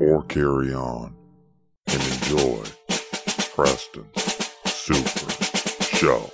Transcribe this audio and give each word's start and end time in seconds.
or 0.00 0.22
carry 0.24 0.72
on 0.72 1.14
and 1.86 2.02
enjoy 2.02 2.62
Preston's 3.54 4.50
Super 4.66 5.30
Show. 5.82 6.30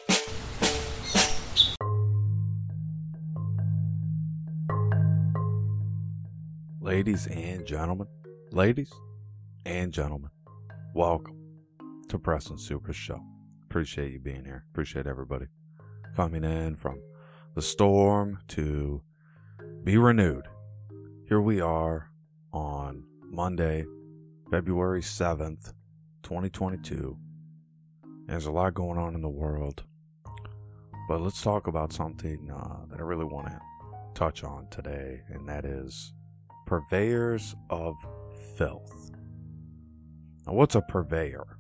Ladies 6.80 7.27
and 7.27 7.64
gentlemen, 7.64 8.06
ladies 8.52 8.92
and 9.65 9.92
gentlemen, 9.92 10.30
welcome 10.95 11.40
to 12.09 12.18
Preston's 12.18 12.66
Super 12.66 12.92
Show. 12.92 13.20
Appreciate 13.65 14.12
you 14.12 14.20
being 14.20 14.45
here. 14.45 14.65
Appreciate 14.73 15.06
everybody 15.06 15.46
coming 16.15 16.45
in 16.45 16.76
from 16.76 17.01
the 17.54 17.62
storm 17.62 18.38
to 18.48 19.02
be 19.82 19.96
renewed. 19.96 20.46
Here 21.26 21.40
we 21.40 21.60
are 21.60 22.10
on 22.52 23.04
Monday, 23.34 23.84
February 24.48 25.01
7th, 25.01 25.73
2022. 26.23 27.19
There's 28.26 28.46
a 28.46 28.52
lot 28.52 28.74
going 28.74 28.96
on 28.96 29.16
in 29.16 29.23
the 29.23 29.29
world. 29.29 29.82
But 31.09 31.21
let's 31.21 31.43
talk 31.43 31.66
about 31.66 31.93
something 31.93 32.49
uh, 32.49 32.87
that 32.88 33.01
I 33.01 33.02
really 33.02 33.24
want 33.24 33.49
to 33.49 33.60
touch 34.15 34.45
on 34.45 34.68
today, 34.71 35.23
and 35.29 35.49
that 35.49 35.65
is 35.65 36.13
purveyors 36.68 37.57
of 37.71 37.96
filth. 38.57 39.10
Now, 40.46 40.52
what's 40.52 40.76
a 40.76 40.82
purveyor? 40.82 41.59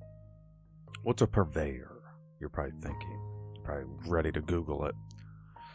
What's 1.02 1.22
a 1.22 1.26
purveyor? 1.26 2.02
You're 2.38 2.50
probably 2.50 2.78
thinking, 2.80 3.20
probably 3.64 3.86
ready 4.06 4.30
to 4.30 4.40
Google 4.40 4.86
it. 4.86 4.94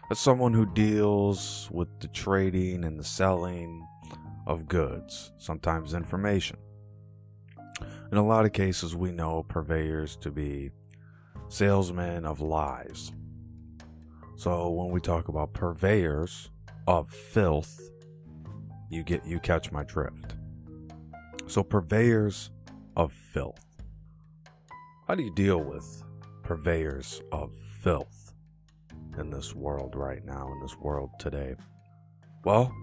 That's 0.08 0.22
someone 0.22 0.54
who 0.54 0.66
deals 0.66 1.68
with 1.72 1.90
the 2.00 2.08
trading 2.08 2.86
and 2.86 2.98
the 2.98 3.04
selling 3.04 3.86
of 4.50 4.68
goods, 4.68 5.32
sometimes 5.38 5.94
information. 5.94 6.58
In 8.12 8.18
a 8.18 8.26
lot 8.26 8.46
of 8.46 8.52
cases, 8.52 8.96
we 8.96 9.12
know 9.12 9.44
purveyors 9.44 10.16
to 10.18 10.32
be 10.32 10.72
salesmen 11.50 12.26
of 12.26 12.42
lies. 12.42 13.12
So 14.36 14.70
when 14.72 14.90
we 14.90 15.02
talk 15.02 15.28
about 15.28 15.54
purveyors 15.54 16.50
of 16.88 17.12
filth, 17.12 17.80
you 18.90 19.04
get 19.04 19.24
you 19.24 19.40
catch 19.40 19.72
my 19.72 19.84
drift. 19.84 20.34
So 21.46 21.62
purveyors 21.62 22.50
of 22.98 23.14
filth. 23.14 23.64
How 25.08 25.14
do 25.14 25.22
you 25.22 25.34
deal 25.36 25.60
with 25.60 26.04
purveyors 26.42 27.22
of 27.32 27.54
filth 27.82 28.34
in 29.20 29.30
this 29.30 29.54
world 29.54 29.96
right 29.96 30.26
now, 30.26 30.52
in 30.52 30.60
this 30.60 30.76
world 30.78 31.12
today? 31.20 31.56
Well, 32.44 32.74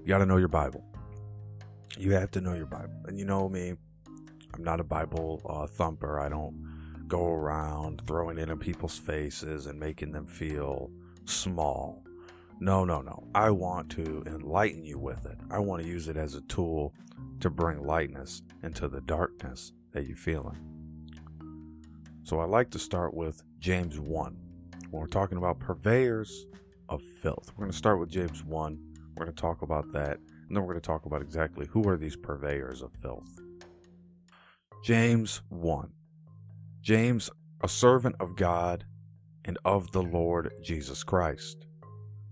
you 0.00 0.08
got 0.08 0.18
to 0.18 0.26
know 0.26 0.38
your 0.38 0.48
Bible. 0.48 0.87
You 1.96 2.12
have 2.12 2.30
to 2.32 2.40
know 2.40 2.54
your 2.54 2.66
Bible. 2.66 2.94
And 3.06 3.18
you 3.18 3.24
know 3.24 3.48
me, 3.48 3.74
I'm 4.54 4.64
not 4.64 4.80
a 4.80 4.84
Bible 4.84 5.40
uh, 5.48 5.66
thumper. 5.66 6.20
I 6.20 6.28
don't 6.28 7.04
go 7.08 7.26
around 7.26 8.02
throwing 8.06 8.38
it 8.38 8.50
in 8.50 8.58
people's 8.58 8.98
faces 8.98 9.66
and 9.66 9.80
making 9.80 10.12
them 10.12 10.26
feel 10.26 10.90
small. 11.24 12.04
No, 12.60 12.84
no, 12.84 13.00
no. 13.00 13.24
I 13.34 13.50
want 13.50 13.90
to 13.92 14.22
enlighten 14.26 14.84
you 14.84 14.98
with 14.98 15.24
it. 15.26 15.38
I 15.50 15.60
want 15.60 15.82
to 15.82 15.88
use 15.88 16.08
it 16.08 16.16
as 16.16 16.34
a 16.34 16.40
tool 16.42 16.92
to 17.40 17.50
bring 17.50 17.86
lightness 17.86 18.42
into 18.62 18.88
the 18.88 19.00
darkness 19.00 19.72
that 19.92 20.06
you're 20.06 20.16
feeling. 20.16 20.58
So 22.24 22.40
I 22.40 22.44
like 22.44 22.70
to 22.70 22.78
start 22.78 23.14
with 23.14 23.42
James 23.58 23.98
1. 23.98 24.36
When 24.90 25.00
we're 25.00 25.06
talking 25.06 25.38
about 25.38 25.60
purveyors 25.60 26.46
of 26.88 27.00
filth, 27.22 27.52
we're 27.56 27.64
going 27.64 27.72
to 27.72 27.78
start 27.78 28.00
with 28.00 28.10
James 28.10 28.44
1. 28.44 28.78
We're 29.16 29.24
going 29.24 29.34
to 29.34 29.40
talk 29.40 29.62
about 29.62 29.92
that, 29.92 30.18
and 30.48 30.56
then 30.56 30.64
we're 30.64 30.72
going 30.72 30.80
to 30.80 30.86
talk 30.86 31.04
about 31.04 31.22
exactly 31.22 31.66
who 31.66 31.86
are 31.88 31.96
these 31.96 32.16
purveyors 32.16 32.82
of 32.82 32.92
filth. 32.94 33.38
James 34.82 35.42
1. 35.50 35.92
James, 36.80 37.28
a 37.60 37.68
servant 37.68 38.16
of 38.18 38.36
God 38.36 38.84
and 39.44 39.58
of 39.64 39.92
the 39.92 40.02
Lord 40.02 40.52
Jesus 40.62 41.04
Christ. 41.04 41.66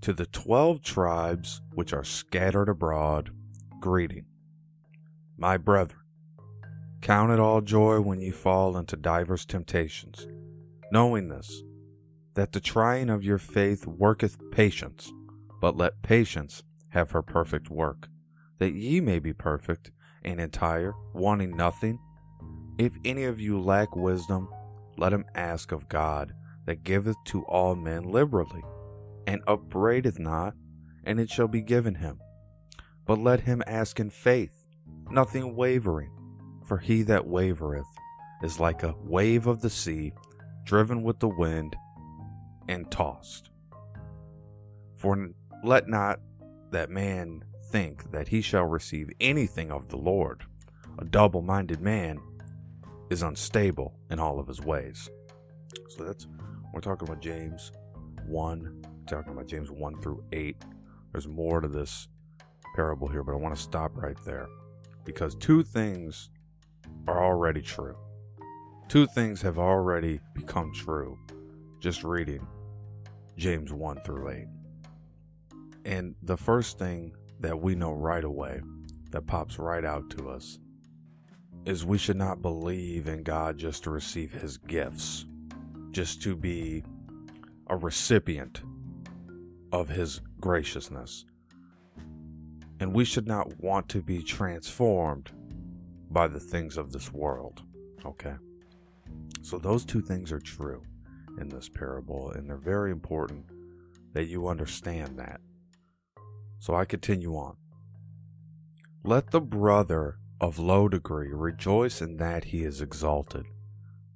To 0.03 0.13
the 0.13 0.27
twelve 0.27 0.83
tribes 0.83 1.61
which 1.75 1.93
are 1.93 2.05
scattered 2.05 2.69
abroad, 2.69 3.31
greeting. 3.81 4.27
My 5.37 5.57
brethren, 5.57 6.01
count 7.03 7.33
it 7.33 7.41
all 7.41 7.61
joy 7.61 8.01
when 8.01 8.21
ye 8.21 8.31
fall 8.31 8.77
into 8.77 8.97
divers 8.97 9.45
temptations, 9.45 10.27
knowing 10.93 11.29
this, 11.29 11.63
that 12.35 12.53
the 12.53 12.61
trying 12.61 13.11
of 13.11 13.25
your 13.25 13.39
faith 13.39 13.87
worketh 13.87 14.39
patience, 14.51 15.13
but 15.61 15.77
let 15.77 16.03
patience 16.03 16.63
have 16.91 17.11
her 17.11 17.23
perfect 17.23 17.71
work, 17.71 18.09
that 18.59 18.73
ye 18.73 19.01
may 19.01 19.19
be 19.19 19.33
perfect 19.33 19.91
and 20.23 20.41
entire, 20.41 20.93
wanting 21.13 21.57
nothing. 21.57 21.99
If 22.79 22.93
any 23.05 23.25
of 23.25 23.41
you 23.41 23.61
lack 23.61 23.95
wisdom, 23.97 24.49
let 24.97 25.13
him 25.13 25.25
ask 25.35 25.73
of 25.73 25.89
God, 25.89 26.33
that 26.65 26.83
giveth 26.83 27.17
to 27.27 27.45
all 27.45 27.75
men 27.75 28.03
liberally, 28.03 28.65
and 29.27 29.43
upbraideth 29.47 30.19
not, 30.19 30.55
and 31.05 31.21
it 31.21 31.31
shall 31.31 31.49
be 31.49 31.63
given 31.63 31.97
him. 31.97 32.19
But 33.07 33.19
let 33.19 33.41
him 33.41 33.63
ask 33.67 34.01
in 34.01 34.11
faith, 34.11 34.65
nothing 35.11 35.55
wavering, 35.55 36.11
for 36.65 36.79
he 36.79 37.03
that 37.03 37.27
wavereth 37.27 37.87
is 38.43 38.59
like 38.59 38.83
a 38.83 38.97
wave 38.99 39.47
of 39.47 39.61
the 39.61 39.71
sea, 39.71 40.13
driven 40.65 41.03
with 41.03 41.21
the 41.21 41.29
wind 41.29 41.77
and 42.69 42.91
tossed. 42.91 43.51
For 44.97 45.29
let 45.63 45.89
not 45.89 46.19
that 46.71 46.91
man 46.91 47.45
think 47.71 48.11
that 48.13 48.29
he 48.29 48.41
shall 48.41 48.65
receive 48.65 49.11
anything 49.21 49.71
of 49.71 49.89
the 49.89 49.97
Lord. 49.97 50.45
A 50.99 51.05
double 51.05 51.43
minded 51.43 51.81
man 51.81 52.21
is 53.11 53.23
unstable 53.23 53.99
in 54.11 54.19
all 54.19 54.39
of 54.39 54.49
his 54.49 54.61
ways. 54.61 55.09
So 55.89 56.05
that's 56.05 56.27
we're 56.73 56.81
talking 56.81 57.09
about 57.09 57.23
James 57.23 57.73
1, 58.27 58.85
talking 59.07 59.33
about 59.33 59.47
James 59.47 59.71
1 59.71 60.03
through 60.03 60.25
8. 60.33 60.57
There's 61.13 61.29
more 61.29 61.61
to 61.61 61.69
this 61.69 62.09
parable 62.75 63.09
here, 63.09 63.23
but 63.23 63.33
I 63.33 63.37
want 63.37 63.57
to 63.57 63.63
stop 63.63 63.93
right 63.97 64.17
there 64.25 64.49
because 65.05 65.35
two 65.37 65.63
things 65.63 66.31
are 67.09 67.25
already 67.25 67.63
true. 67.63 67.97
Two 68.89 69.07
things 69.07 69.41
have 69.43 69.59
already 69.59 70.21
become 70.35 70.73
true 70.75 71.19
just 71.81 72.05
reading 72.05 72.47
James 73.37 73.73
1 73.73 74.01
through 74.05 74.29
8. 74.31 74.47
And 75.87 76.17
the 76.21 76.37
first 76.37 76.81
thing 76.81 77.15
that 77.39 77.61
we 77.63 77.77
know 77.77 77.93
right 77.93 78.25
away 78.25 78.61
that 79.13 79.29
pops 79.29 79.57
right 79.57 79.85
out 79.85 80.11
to 80.11 80.29
us 80.29 80.59
is 81.65 81.87
we 81.87 81.97
should 81.97 82.17
not 82.17 82.43
believe 82.43 83.07
in 83.07 83.23
God 83.23 83.57
just 83.57 83.85
to 83.85 83.91
receive 83.91 84.33
his 84.33 84.59
gifts, 84.59 85.27
just 85.93 86.21
to 86.23 86.35
be 86.35 86.83
a 87.69 87.77
recipient 87.77 88.63
of 89.71 89.89
his 89.89 90.21
graciousness. 90.41 91.25
And 92.81 92.93
we 92.93 93.05
should 93.05 93.29
not 93.29 93.61
want 93.61 93.89
to 93.91 94.03
be 94.03 94.25
transformed 94.25 95.31
by 96.11 96.27
the 96.27 96.41
things 96.41 96.77
of 96.77 96.91
this 96.91 97.13
world. 97.13 97.63
Okay? 98.05 98.35
So, 99.43 99.57
those 99.57 99.85
two 99.85 100.03
things 100.03 100.33
are 100.33 100.41
true 100.41 100.83
in 101.41 101.49
this 101.49 101.69
parable, 101.69 102.33
and 102.33 102.51
they're 102.51 102.57
very 102.57 102.91
important 102.91 103.45
that 104.15 104.27
you 104.27 104.49
understand 104.49 105.17
that. 105.21 105.41
So, 106.59 106.75
I 106.75 106.85
continue 106.85 107.35
on. 107.37 107.57
Let 109.05 109.31
the 109.31 109.41
brother 109.41 110.19
of 110.41 110.59
low 110.59 110.89
degree 110.89 111.33
rejoice 111.33 112.03
in 112.03 112.17
that 112.17 112.45
he 112.45 112.65
is 112.65 112.81
exalted, 112.81 113.47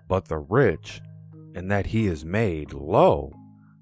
but 0.09 0.27
the 0.27 0.39
rich 0.39 1.01
in 1.55 1.69
that 1.69 1.87
he 1.87 2.07
is 2.07 2.25
made 2.25 2.73
low, 2.73 3.33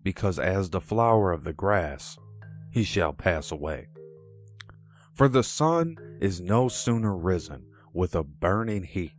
because 0.03 0.39
as 0.39 0.71
the 0.71 0.81
flower 0.81 1.33
of 1.33 1.45
the 1.45 1.53
grass 1.53 2.19
he 2.71 2.85
shall 2.85 3.13
pass 3.13 3.51
away. 3.51 3.89
For 5.15 5.29
the 5.29 5.43
sun 5.43 5.97
is 6.21 6.41
no 6.41 6.69
sooner 6.69 7.17
risen 7.17 7.67
with 7.93 8.15
a 8.15 8.23
burning 8.23 8.85
heat, 8.85 9.15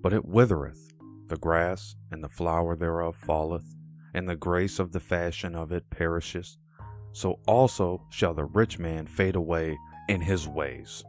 but 0.00 0.12
it 0.12 0.24
withereth, 0.24 0.92
the 1.26 1.36
grass 1.36 1.96
and 2.10 2.22
the 2.22 2.28
flower 2.28 2.76
thereof 2.76 3.16
falleth, 3.16 3.74
and 4.12 4.28
the 4.28 4.36
grace 4.36 4.78
of 4.78 4.92
the 4.92 5.00
fashion 5.00 5.54
of 5.54 5.72
it 5.72 5.90
perisheth. 5.90 6.56
So 7.14 7.38
also 7.46 8.02
shall 8.10 8.34
the 8.34 8.44
rich 8.44 8.80
man 8.80 9.06
fade 9.06 9.36
away 9.36 9.78
in 10.08 10.20
his 10.20 10.48
ways. 10.48 11.04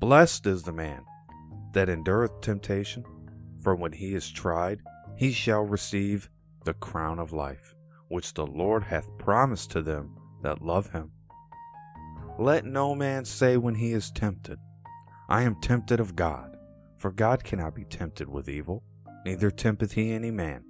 Blessed 0.00 0.46
is 0.46 0.64
the 0.64 0.72
man 0.72 1.04
that 1.74 1.88
endureth 1.88 2.40
temptation, 2.40 3.04
for 3.62 3.76
when 3.76 3.92
he 3.92 4.14
is 4.14 4.30
tried, 4.30 4.80
he 5.16 5.30
shall 5.30 5.62
receive 5.62 6.28
the 6.64 6.74
crown 6.74 7.20
of 7.20 7.32
life, 7.32 7.76
which 8.08 8.34
the 8.34 8.46
Lord 8.46 8.82
hath 8.82 9.16
promised 9.16 9.70
to 9.70 9.80
them 9.80 10.16
that 10.42 10.60
love 10.60 10.90
him. 10.90 11.12
Let 12.36 12.64
no 12.64 12.96
man 12.96 13.24
say 13.24 13.56
when 13.56 13.76
he 13.76 13.92
is 13.92 14.10
tempted, 14.10 14.58
I 15.28 15.44
am 15.44 15.60
tempted 15.60 16.00
of 16.00 16.16
God, 16.16 16.56
for 16.96 17.12
God 17.12 17.44
cannot 17.44 17.76
be 17.76 17.84
tempted 17.84 18.28
with 18.28 18.48
evil, 18.48 18.82
neither 19.24 19.52
tempteth 19.52 19.92
he 19.92 20.12
any 20.12 20.32
man. 20.32 20.64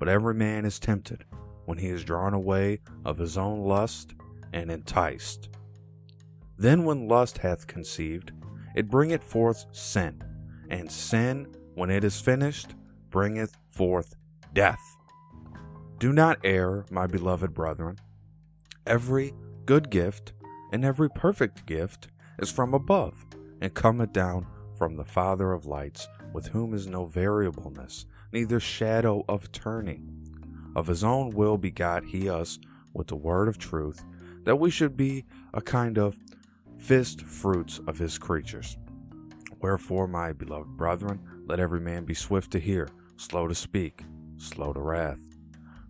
But 0.00 0.08
every 0.08 0.34
man 0.34 0.64
is 0.64 0.80
tempted 0.80 1.24
when 1.64 1.78
he 1.78 1.88
is 1.88 2.04
drawn 2.04 2.34
away 2.34 2.80
of 3.04 3.18
his 3.18 3.38
own 3.38 3.60
lust 3.60 4.14
and 4.52 4.70
enticed. 4.70 5.48
Then, 6.58 6.84
when 6.84 7.08
lust 7.08 7.38
hath 7.38 7.66
conceived, 7.66 8.32
it 8.74 8.90
bringeth 8.90 9.24
forth 9.24 9.66
sin, 9.72 10.22
and 10.70 10.90
sin, 10.90 11.54
when 11.74 11.90
it 11.90 12.04
is 12.04 12.20
finished, 12.20 12.74
bringeth 13.10 13.56
forth 13.68 14.14
death. 14.52 14.96
Do 15.98 16.12
not 16.12 16.38
err, 16.44 16.84
my 16.90 17.06
beloved 17.06 17.54
brethren. 17.54 17.98
Every 18.86 19.32
good 19.64 19.90
gift 19.90 20.32
and 20.72 20.84
every 20.84 21.08
perfect 21.10 21.66
gift 21.66 22.08
is 22.38 22.50
from 22.50 22.74
above, 22.74 23.26
and 23.60 23.72
cometh 23.74 24.12
down 24.12 24.46
from 24.76 24.96
the 24.96 25.04
Father 25.04 25.52
of 25.52 25.66
lights, 25.66 26.08
with 26.32 26.48
whom 26.48 26.74
is 26.74 26.86
no 26.86 27.06
variableness, 27.06 28.06
neither 28.32 28.58
shadow 28.58 29.24
of 29.28 29.52
turning. 29.52 30.21
Of 30.74 30.86
his 30.86 31.04
own 31.04 31.30
will 31.30 31.58
begot 31.58 32.04
he 32.04 32.28
us 32.28 32.58
with 32.92 33.08
the 33.08 33.16
word 33.16 33.48
of 33.48 33.58
truth, 33.58 34.04
that 34.44 34.56
we 34.56 34.70
should 34.70 34.96
be 34.96 35.24
a 35.52 35.60
kind 35.60 35.98
of 35.98 36.18
first 36.78 37.22
fruits 37.22 37.80
of 37.86 37.98
his 37.98 38.18
creatures. 38.18 38.76
Wherefore, 39.60 40.08
my 40.08 40.32
beloved 40.32 40.76
brethren, 40.76 41.20
let 41.46 41.60
every 41.60 41.80
man 41.80 42.04
be 42.04 42.14
swift 42.14 42.50
to 42.52 42.58
hear, 42.58 42.88
slow 43.16 43.46
to 43.46 43.54
speak, 43.54 44.04
slow 44.36 44.72
to 44.72 44.80
wrath. 44.80 45.20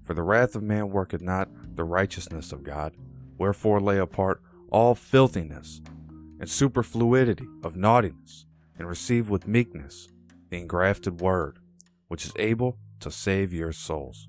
For 0.02 0.14
the 0.14 0.22
wrath 0.22 0.54
of 0.54 0.62
man 0.62 0.90
worketh 0.90 1.22
not 1.22 1.48
the 1.74 1.84
righteousness 1.84 2.52
of 2.52 2.62
God. 2.62 2.94
Wherefore, 3.38 3.80
lay 3.80 3.98
apart 3.98 4.42
all 4.70 4.94
filthiness 4.94 5.80
and 6.38 6.50
superfluity 6.50 7.46
of 7.62 7.76
naughtiness, 7.76 8.46
and 8.76 8.88
receive 8.88 9.30
with 9.30 9.46
meekness 9.46 10.08
the 10.50 10.58
engrafted 10.58 11.20
word, 11.20 11.58
which 12.08 12.24
is 12.24 12.32
able 12.36 12.78
to 13.00 13.10
save 13.10 13.52
your 13.52 13.72
souls. 13.72 14.28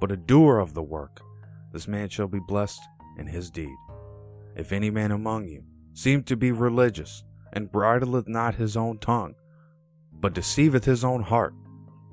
but 0.00 0.12
a 0.12 0.16
doer 0.16 0.58
of 0.58 0.74
the 0.74 0.82
work, 0.82 1.22
this 1.72 1.88
man 1.88 2.08
shall 2.08 2.28
be 2.28 2.40
blessed 2.40 2.80
in 3.18 3.26
his 3.26 3.50
deed. 3.50 3.76
If 4.56 4.72
any 4.72 4.90
man 4.90 5.10
among 5.10 5.48
you 5.48 5.64
seem 5.92 6.22
to 6.24 6.36
be 6.36 6.52
religious, 6.52 7.24
and 7.52 7.72
bridleth 7.72 8.28
not 8.28 8.56
his 8.56 8.76
own 8.76 8.98
tongue, 8.98 9.34
but 10.12 10.34
deceiveth 10.34 10.84
his 10.84 11.04
own 11.04 11.22
heart, 11.22 11.54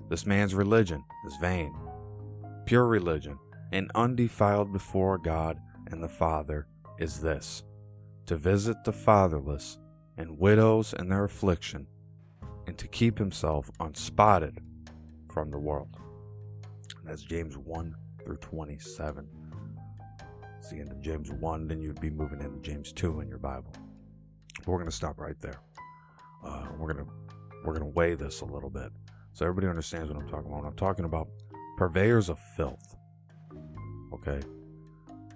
this 0.09 0.25
man's 0.25 0.55
religion 0.55 1.03
is 1.25 1.35
vain. 1.37 1.75
Pure 2.65 2.87
religion 2.87 3.37
and 3.71 3.91
undefiled 3.95 4.71
before 4.71 5.17
God 5.17 5.59
and 5.87 6.01
the 6.01 6.09
Father 6.09 6.67
is 6.97 7.19
this 7.19 7.63
to 8.25 8.35
visit 8.35 8.77
the 8.83 8.93
fatherless 8.93 9.77
and 10.17 10.39
widows 10.39 10.93
in 10.97 11.09
their 11.09 11.25
affliction, 11.25 11.85
and 12.65 12.77
to 12.77 12.87
keep 12.87 13.19
himself 13.19 13.69
unspotted 13.79 14.59
from 15.29 15.51
the 15.51 15.59
world. 15.59 15.97
That's 17.05 17.21
James 17.21 17.57
1 17.57 17.95
through 18.23 18.37
27 18.37 19.27
it's 20.65 20.71
the 20.71 20.79
end 20.79 20.91
of 20.91 20.99
James 20.99 21.31
1, 21.31 21.67
then 21.67 21.79
you'd 21.79 22.01
be 22.01 22.09
moving 22.09 22.41
into 22.41 22.57
James 22.67 22.91
2 22.91 23.19
in 23.19 23.29
your 23.29 23.37
Bible. 23.37 23.71
But 24.57 24.67
we're 24.67 24.79
going 24.79 24.89
to 24.89 24.95
stop 24.95 25.19
right 25.19 25.39
there. 25.39 25.61
Uh, 26.43 26.65
we're 26.79 26.91
going 26.91 27.05
to 27.05 27.11
we're 27.63 27.73
going 27.73 27.85
to 27.85 27.95
weigh 27.95 28.15
this 28.15 28.41
a 28.41 28.45
little 28.45 28.71
bit 28.71 28.91
so 29.33 29.45
everybody 29.45 29.67
understands 29.67 30.11
what 30.11 30.19
I'm 30.19 30.27
talking 30.27 30.47
about. 30.47 30.63
When 30.63 30.65
I'm 30.65 30.75
talking 30.75 31.05
about 31.05 31.27
purveyors 31.77 32.29
of 32.29 32.39
filth. 32.57 32.95
Okay? 34.11 34.41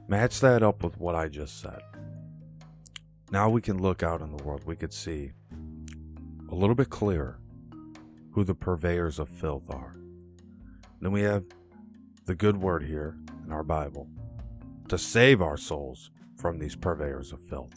Match 0.08 0.40
that 0.40 0.64
up 0.64 0.84
with 0.84 0.98
what 0.98 1.14
I 1.14 1.28
just 1.28 1.62
said. 1.62 1.82
Now 3.32 3.52
we 3.52 3.62
can 3.62 3.80
look 3.80 4.02
out 4.02 4.22
in 4.22 4.36
the 4.36 4.44
world. 4.44 4.64
We 4.66 4.76
could 4.76 4.94
see 4.94 5.34
a 6.50 6.56
little 6.56 6.76
bit 6.76 6.90
clearer 6.90 7.40
who 8.32 8.44
the 8.44 8.56
purveyors 8.56 9.20
of 9.20 9.30
filth 9.30 9.70
are. 9.70 9.94
Then 11.02 11.12
we 11.12 11.22
have 11.22 11.46
the 12.30 12.36
good 12.36 12.58
word 12.58 12.84
here 12.84 13.18
in 13.44 13.52
our 13.52 13.64
Bible 13.64 14.08
to 14.88 15.00
save 15.00 15.42
our 15.42 15.58
souls 15.58 16.12
from 16.38 16.60
these 16.60 16.76
purveyors 16.76 17.32
of 17.34 17.42
filth. 17.42 17.74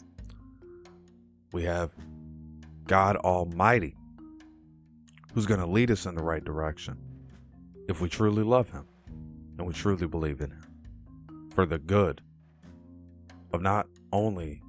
We 1.51 1.63
have 1.63 1.95
God 2.85 3.15
Almighty, 3.15 3.95
who's 5.33 5.47
going 5.47 5.59
to 5.59 5.65
lead 5.65 5.89
us 5.89 6.05
in 6.05 6.13
the 6.13 6.21
right 6.21 6.45
direction 6.45 6.99
if 7.89 7.99
we 7.99 8.07
truly 8.07 8.43
love 8.43 8.69
Him 8.69 8.85
and 9.57 9.65
we 9.65 9.73
truly 9.73 10.05
believe 10.05 10.39
in 10.39 10.51
Him 10.51 11.49
for 11.51 11.65
the 11.65 11.79
good 11.79 12.21
of 13.51 13.59
not 13.59 13.87
only 14.11 14.61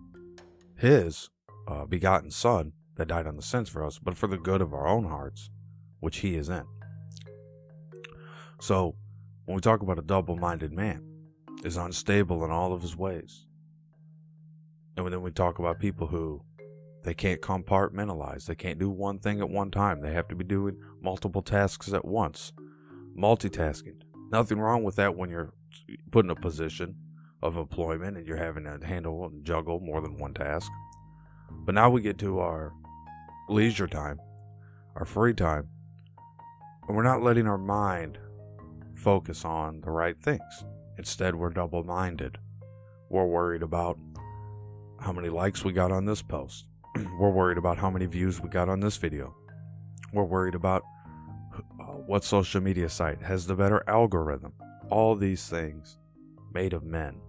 His 0.78 1.28
uh, 1.68 1.84
begotten 1.84 2.30
Son 2.30 2.72
that 2.94 3.08
died 3.08 3.26
on 3.26 3.36
the 3.36 3.42
sins 3.42 3.68
for 3.68 3.84
us, 3.84 3.98
but 3.98 4.16
for 4.16 4.28
the 4.28 4.38
good 4.38 4.62
of 4.62 4.72
our 4.72 4.86
own 4.86 5.04
hearts, 5.04 5.50
which 6.00 6.20
He 6.20 6.36
is 6.36 6.48
in. 6.48 6.64
So, 8.58 8.94
when 9.44 9.54
we 9.54 9.60
talk 9.60 9.82
about 9.82 9.98
a 9.98 10.02
double 10.02 10.36
minded 10.36 10.72
man, 10.72 11.02
is 11.64 11.76
unstable 11.76 12.44
in 12.44 12.50
all 12.50 12.72
of 12.72 12.82
his 12.82 12.96
ways. 12.96 13.46
And 14.96 15.10
then 15.10 15.22
we 15.22 15.30
talk 15.30 15.58
about 15.58 15.80
people 15.80 16.08
who 16.08 16.42
they 17.02 17.14
can't 17.14 17.40
compartmentalize. 17.40 18.46
They 18.46 18.54
can't 18.54 18.78
do 18.78 18.90
one 18.90 19.18
thing 19.18 19.40
at 19.40 19.50
one 19.50 19.70
time. 19.70 20.00
They 20.00 20.12
have 20.12 20.28
to 20.28 20.34
be 20.34 20.44
doing 20.44 20.78
multiple 21.02 21.42
tasks 21.42 21.92
at 21.92 22.04
once. 22.04 22.52
Multitasking. 23.16 24.02
Nothing 24.30 24.58
wrong 24.58 24.84
with 24.84 24.96
that 24.96 25.16
when 25.16 25.30
you're 25.30 25.52
put 26.10 26.24
in 26.24 26.30
a 26.30 26.34
position 26.34 26.96
of 27.42 27.56
employment 27.56 28.16
and 28.16 28.26
you're 28.26 28.36
having 28.36 28.64
to 28.64 28.78
handle 28.86 29.26
and 29.26 29.44
juggle 29.44 29.80
more 29.80 30.00
than 30.00 30.18
one 30.18 30.32
task. 30.32 30.70
But 31.50 31.74
now 31.74 31.90
we 31.90 32.00
get 32.00 32.18
to 32.18 32.38
our 32.40 32.72
leisure 33.48 33.86
time, 33.86 34.18
our 34.96 35.04
free 35.04 35.34
time, 35.34 35.68
and 36.88 36.96
we're 36.96 37.02
not 37.02 37.22
letting 37.22 37.46
our 37.46 37.58
mind 37.58 38.18
focus 38.94 39.44
on 39.44 39.80
the 39.82 39.90
right 39.90 40.16
things. 40.20 40.64
Instead, 40.98 41.34
we're 41.34 41.50
double 41.50 41.84
minded. 41.84 42.38
We're 43.08 43.26
worried 43.26 43.62
about 43.62 43.98
how 45.00 45.12
many 45.12 45.28
likes 45.28 45.64
we 45.64 45.72
got 45.72 45.92
on 45.92 46.04
this 46.04 46.22
post. 46.22 46.66
we're 47.18 47.30
worried 47.30 47.58
about 47.58 47.78
how 47.78 47.90
many 47.90 48.06
views 48.06 48.40
we 48.40 48.48
got 48.48 48.68
on 48.68 48.80
this 48.80 48.96
video. 48.96 49.34
We're 50.12 50.24
worried 50.24 50.54
about 50.54 50.82
uh, 51.80 51.84
what 51.84 52.24
social 52.24 52.60
media 52.60 52.88
site 52.88 53.22
has 53.22 53.46
the 53.46 53.54
better 53.54 53.82
algorithm. 53.86 54.52
All 54.90 55.16
these 55.16 55.46
things 55.46 55.98
made 56.52 56.72
of 56.72 56.84
men. 56.84 57.20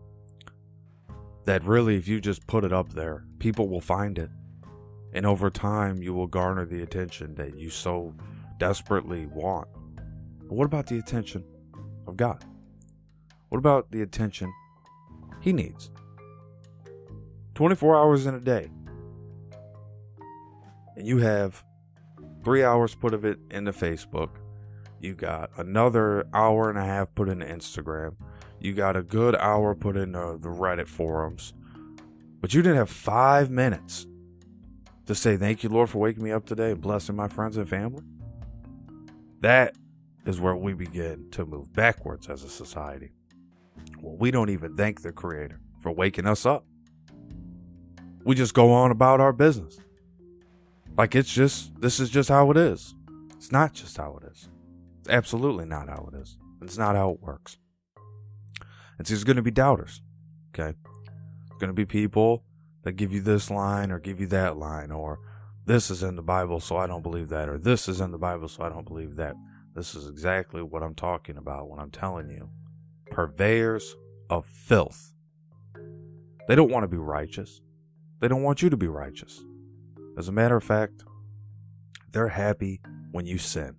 That 1.45 1.63
really, 1.63 1.97
if 1.97 2.07
you 2.07 2.21
just 2.21 2.47
put 2.47 2.63
it 2.63 2.73
up 2.73 2.93
there, 2.93 3.25
people 3.39 3.67
will 3.67 3.81
find 3.81 4.17
it. 4.17 4.29
And 5.13 5.25
over 5.25 5.49
time, 5.49 6.01
you 6.01 6.13
will 6.13 6.27
garner 6.27 6.65
the 6.65 6.81
attention 6.81 7.35
that 7.35 7.57
you 7.57 7.69
so 7.69 8.13
desperately 8.57 9.25
want. 9.27 9.67
But 10.39 10.51
what 10.51 10.65
about 10.65 10.87
the 10.87 10.99
attention 10.99 11.43
of 12.07 12.17
God? 12.17 12.43
What 13.49 13.59
about 13.59 13.91
the 13.91 14.01
attention 14.01 14.53
he 15.41 15.53
needs? 15.53 15.91
24 17.53 17.95
hours 17.95 18.25
in 18.25 18.35
a 18.35 18.39
day. 18.39 18.69
And 20.95 21.07
you 21.07 21.19
have 21.19 21.63
three 22.43 22.63
hours 22.63 22.95
put 22.95 23.13
of 23.13 23.25
it 23.25 23.39
into 23.51 23.71
Facebook. 23.71 24.29
You 24.99 25.13
got 25.13 25.51
another 25.57 26.27
hour 26.33 26.69
and 26.69 26.77
a 26.77 26.85
half 26.85 27.13
put 27.15 27.29
into 27.29 27.45
Instagram. 27.45 28.15
You 28.59 28.73
got 28.73 28.95
a 28.95 29.03
good 29.03 29.35
hour 29.35 29.75
put 29.75 29.97
into 29.97 30.37
the 30.39 30.49
Reddit 30.49 30.87
forums. 30.87 31.53
But 32.41 32.53
you 32.53 32.61
didn't 32.61 32.77
have 32.77 32.89
five 32.89 33.49
minutes 33.49 34.07
to 35.05 35.15
say, 35.15 35.37
Thank 35.37 35.63
you, 35.63 35.69
Lord, 35.69 35.89
for 35.89 35.99
waking 35.99 36.23
me 36.23 36.31
up 36.31 36.45
today 36.45 36.73
blessing 36.73 37.15
my 37.15 37.27
friends 37.27 37.57
and 37.57 37.67
family. 37.67 38.03
That 39.41 39.75
is 40.25 40.39
where 40.39 40.55
we 40.55 40.73
begin 40.73 41.29
to 41.31 41.45
move 41.45 41.71
backwards 41.73 42.27
as 42.27 42.43
a 42.43 42.49
society. 42.49 43.11
Well, 43.99 44.17
we 44.17 44.31
don't 44.31 44.49
even 44.49 44.75
thank 44.75 45.01
the 45.01 45.11
Creator 45.11 45.59
for 45.81 45.91
waking 45.91 46.27
us 46.27 46.45
up. 46.45 46.65
We 48.23 48.35
just 48.35 48.53
go 48.53 48.71
on 48.71 48.91
about 48.91 49.19
our 49.19 49.33
business. 49.33 49.79
Like 50.97 51.15
it's 51.15 51.31
just, 51.31 51.79
this 51.79 51.99
is 51.99 52.09
just 52.09 52.29
how 52.29 52.49
it 52.51 52.57
is. 52.57 52.95
It's 53.35 53.51
not 53.51 53.73
just 53.73 53.97
how 53.97 54.19
it 54.21 54.31
is. 54.31 54.49
It's 54.99 55.09
absolutely 55.09 55.65
not 55.65 55.89
how 55.89 56.09
it 56.11 56.17
is. 56.17 56.37
It's 56.61 56.77
not 56.77 56.95
how 56.95 57.11
it 57.11 57.21
works. 57.21 57.57
And 58.97 59.05
so 59.05 59.13
there's 59.13 59.23
going 59.23 59.35
to 59.35 59.43
be 59.43 59.51
doubters. 59.51 60.01
Okay. 60.53 60.75
There's 60.75 61.59
going 61.59 61.69
to 61.69 61.73
be 61.73 61.85
people 61.85 62.43
that 62.83 62.93
give 62.93 63.11
you 63.11 63.21
this 63.21 63.51
line 63.51 63.91
or 63.91 63.99
give 63.99 64.19
you 64.19 64.27
that 64.27 64.57
line 64.57 64.91
or 64.91 65.19
this 65.65 65.89
is 65.89 66.03
in 66.03 66.15
the 66.15 66.21
Bible, 66.21 66.59
so 66.59 66.77
I 66.77 66.85
don't 66.85 67.01
believe 67.01 67.29
that, 67.29 67.49
or 67.49 67.57
this 67.57 67.89
is 67.89 67.99
in 67.99 68.11
the 68.11 68.19
Bible, 68.19 68.47
so 68.47 68.63
I 68.63 68.69
don't 68.69 68.87
believe 68.87 69.15
that. 69.15 69.35
This 69.75 69.93
is 69.93 70.07
exactly 70.07 70.61
what 70.61 70.81
I'm 70.81 70.95
talking 70.95 71.35
about 71.35 71.69
when 71.69 71.79
I'm 71.79 71.91
telling 71.91 72.29
you. 72.29 72.49
Purveyors 73.11 73.95
of 74.29 74.45
filth. 74.45 75.13
They 76.47 76.55
don't 76.55 76.71
want 76.71 76.83
to 76.83 76.87
be 76.87 76.97
righteous. 76.97 77.59
They 78.21 78.29
don't 78.29 78.43
want 78.43 78.61
you 78.61 78.69
to 78.69 78.77
be 78.77 78.87
righteous. 78.87 79.43
As 80.17 80.29
a 80.29 80.31
matter 80.31 80.55
of 80.55 80.63
fact, 80.63 81.03
they're 82.09 82.29
happy 82.29 82.79
when 83.11 83.25
you 83.25 83.37
sin. 83.37 83.75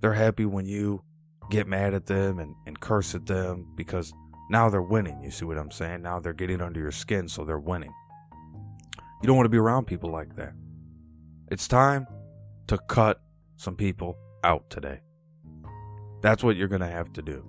They're 0.00 0.12
happy 0.12 0.44
when 0.44 0.66
you 0.66 1.02
get 1.50 1.66
mad 1.66 1.94
at 1.94 2.04
them 2.04 2.38
and, 2.38 2.54
and 2.66 2.78
curse 2.78 3.14
at 3.14 3.24
them 3.24 3.72
because 3.76 4.12
now 4.50 4.68
they're 4.68 4.82
winning. 4.82 5.22
You 5.22 5.30
see 5.30 5.46
what 5.46 5.56
I'm 5.56 5.70
saying? 5.70 6.02
Now 6.02 6.20
they're 6.20 6.34
getting 6.34 6.60
under 6.60 6.80
your 6.80 6.92
skin, 6.92 7.28
so 7.28 7.44
they're 7.44 7.58
winning. 7.58 7.94
You 9.22 9.26
don't 9.26 9.36
want 9.36 9.46
to 9.46 9.50
be 9.50 9.56
around 9.56 9.86
people 9.86 10.10
like 10.10 10.36
that. 10.36 10.52
It's 11.50 11.66
time 11.66 12.06
to 12.66 12.76
cut 12.76 13.22
some 13.56 13.76
people 13.76 14.18
out 14.46 14.70
today. 14.70 15.00
That's 16.22 16.44
what 16.44 16.56
you're 16.56 16.68
going 16.68 16.80
to 16.80 16.86
have 16.86 17.12
to 17.14 17.22
do. 17.22 17.44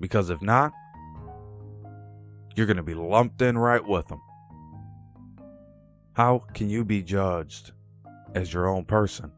Because 0.00 0.28
if 0.28 0.42
not, 0.42 0.72
you're 2.56 2.66
going 2.66 2.76
to 2.76 2.82
be 2.82 2.94
lumped 2.94 3.40
in 3.40 3.56
right 3.56 3.86
with 3.86 4.08
them. 4.08 4.20
How 6.14 6.44
can 6.52 6.68
you 6.68 6.84
be 6.84 7.02
judged 7.02 7.72
as 8.34 8.52
your 8.52 8.68
own 8.68 8.84
person 8.84 9.32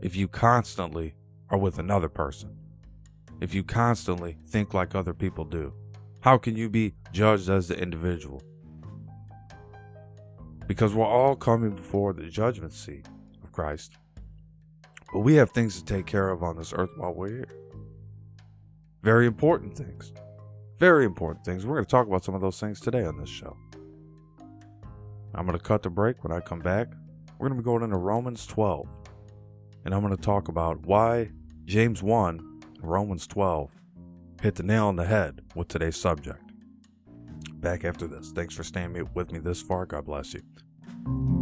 if 0.00 0.16
you 0.16 0.26
constantly 0.26 1.14
are 1.50 1.58
with 1.58 1.78
another 1.78 2.08
person? 2.08 2.56
If 3.40 3.54
you 3.54 3.62
constantly 3.62 4.38
think 4.46 4.72
like 4.72 4.94
other 4.94 5.14
people 5.14 5.44
do? 5.44 5.74
How 6.20 6.38
can 6.38 6.56
you 6.56 6.68
be 6.68 6.94
judged 7.12 7.50
as 7.50 7.68
the 7.68 7.78
individual? 7.78 8.42
Because 10.66 10.94
we're 10.94 11.04
all 11.04 11.36
coming 11.36 11.74
before 11.74 12.12
the 12.12 12.28
judgment 12.28 12.72
seat 12.72 13.06
of 13.42 13.52
Christ. 13.52 13.98
But 15.12 15.20
we 15.20 15.34
have 15.34 15.50
things 15.50 15.78
to 15.78 15.84
take 15.84 16.06
care 16.06 16.30
of 16.30 16.42
on 16.42 16.56
this 16.56 16.72
earth 16.72 16.92
while 16.96 17.12
we're 17.12 17.28
here. 17.28 17.48
Very 19.02 19.26
important 19.26 19.76
things. 19.76 20.12
Very 20.78 21.04
important 21.04 21.44
things. 21.44 21.66
We're 21.66 21.74
going 21.74 21.84
to 21.84 21.90
talk 21.90 22.06
about 22.06 22.24
some 22.24 22.34
of 22.34 22.40
those 22.40 22.58
things 22.58 22.80
today 22.80 23.04
on 23.04 23.18
this 23.18 23.28
show. 23.28 23.56
I'm 25.34 25.46
going 25.46 25.58
to 25.58 25.64
cut 25.64 25.82
the 25.82 25.90
break 25.90 26.24
when 26.24 26.32
I 26.32 26.40
come 26.40 26.60
back. 26.60 26.88
We're 27.38 27.48
going 27.48 27.58
to 27.58 27.62
be 27.62 27.64
going 27.64 27.82
into 27.82 27.96
Romans 27.96 28.46
12. 28.46 28.88
And 29.84 29.94
I'm 29.94 30.00
going 30.00 30.16
to 30.16 30.22
talk 30.22 30.48
about 30.48 30.86
why 30.86 31.30
James 31.64 32.02
1 32.02 32.60
and 32.80 32.90
Romans 32.90 33.26
12 33.26 33.70
hit 34.40 34.54
the 34.56 34.62
nail 34.62 34.86
on 34.86 34.96
the 34.96 35.06
head 35.06 35.42
with 35.54 35.68
today's 35.68 35.96
subject. 35.96 36.40
Back 37.54 37.84
after 37.84 38.06
this. 38.06 38.32
Thanks 38.32 38.54
for 38.54 38.64
staying 38.64 39.08
with 39.14 39.32
me 39.32 39.38
this 39.38 39.62
far. 39.62 39.86
God 39.86 40.06
bless 40.06 40.34
you. 40.34 41.41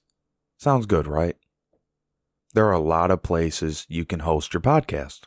Sounds 0.61 0.85
good, 0.85 1.07
right? 1.07 1.35
There 2.53 2.67
are 2.67 2.71
a 2.71 2.79
lot 2.79 3.09
of 3.09 3.23
places 3.23 3.87
you 3.89 4.05
can 4.05 4.19
host 4.19 4.53
your 4.53 4.61
podcast. 4.61 5.21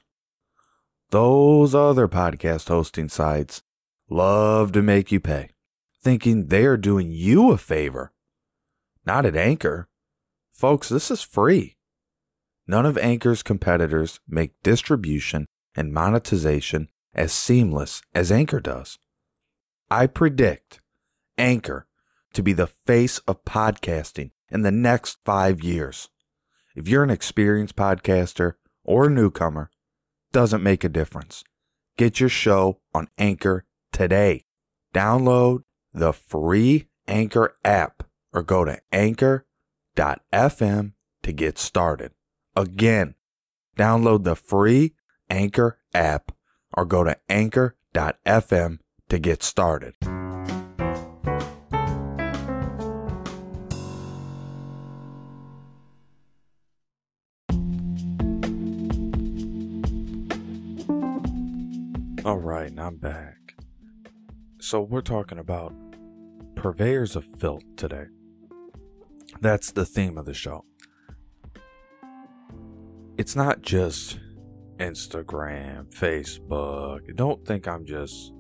Those 1.11 1.75
other 1.75 2.07
podcast 2.07 2.69
hosting 2.69 3.09
sites 3.09 3.61
love 4.09 4.71
to 4.71 4.81
make 4.81 5.11
you 5.11 5.19
pay, 5.19 5.49
thinking 6.00 6.47
they're 6.47 6.76
doing 6.76 7.11
you 7.11 7.50
a 7.50 7.59
favor. 7.59 8.12
Not 9.05 9.26
at 9.26 9.35
Anchor. 9.35 9.88
Folks, 10.53 10.88
this 10.88 11.11
is 11.11 11.23
free. 11.23 11.79
None 12.69 12.87
of 12.87 12.97
Anchor's 12.97 13.43
competitors 13.43 14.21
make 14.29 14.62
distribution 14.62 15.47
and 15.75 15.93
monetization 15.93 16.91
as 17.12 17.33
seamless 17.33 18.03
as 18.14 18.31
Anchor 18.31 18.61
does. 18.61 19.00
I 19.91 20.07
predict 20.07 20.81
Anchor 21.37 21.88
to 22.35 22.43
be 22.45 22.53
the 22.53 22.69
face 22.69 23.19
of 23.26 23.45
podcasting 23.45 24.31
in 24.51 24.63
the 24.63 24.71
next 24.71 25.19
five 25.25 25.63
years. 25.63 26.09
If 26.75 26.89
you're 26.89 27.03
an 27.03 27.11
experienced 27.11 27.77
podcaster 27.77 28.55
or 28.83 29.07
a 29.07 29.11
newcomer, 29.11 29.71
doesn't 30.33 30.63
make 30.63 30.85
a 30.85 30.89
difference. 30.89 31.45
Get 31.97 32.19
your 32.19 32.29
show 32.29 32.81
on 32.93 33.09
Anchor 33.19 33.65
today. 33.93 34.47
Download 34.93 35.63
the 35.93 36.13
free 36.13 36.89
Anchor 37.07 37.57
app 37.65 38.05
or 38.33 38.43
go 38.43 38.65
to 38.65 38.81
anchor.fm 38.93 40.93
to 41.23 41.33
get 41.33 41.59
started. 41.59 42.13
Again, 42.57 43.15
download 43.77 44.25
the 44.25 44.37
free 44.37 44.95
Anchor 45.31 45.79
app 45.95 46.33
or 46.77 46.85
go 46.85 47.05
to 47.05 47.17
anchor.fm 47.29 48.79
to 49.09 49.19
get 49.19 49.43
started. 49.43 49.95
Right, 62.45 62.79
I'm 62.79 62.97
back. 62.97 63.55
So, 64.61 64.83
we're 64.83 65.01
talking 65.01 65.39
about 65.39 65.73
purveyors 66.55 67.17
of 67.17 67.25
filth 67.39 67.65
today. 67.75 68.05
That's 69.41 69.73
the 69.73 69.87
theme 69.87 70.19
of 70.19 70.27
the 70.27 70.35
show. 70.35 70.67
It's 73.17 73.35
not 73.35 73.63
just 73.63 74.21
Instagram, 74.77 75.87
Facebook. 75.95 77.17
Don't 77.17 77.47
think 77.47 77.67
I'm 77.67 77.87
just 77.87 78.35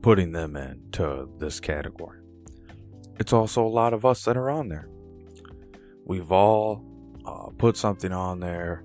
putting 0.00 0.30
them 0.30 0.54
into 0.54 1.28
this 1.38 1.58
category. 1.58 2.20
It's 3.18 3.32
also 3.32 3.66
a 3.66 3.68
lot 3.68 3.92
of 3.92 4.06
us 4.06 4.22
that 4.26 4.36
are 4.36 4.48
on 4.48 4.68
there. 4.68 4.88
We've 6.06 6.30
all 6.30 6.84
uh, 7.26 7.48
put 7.58 7.76
something 7.76 8.12
on 8.12 8.38
there, 8.38 8.84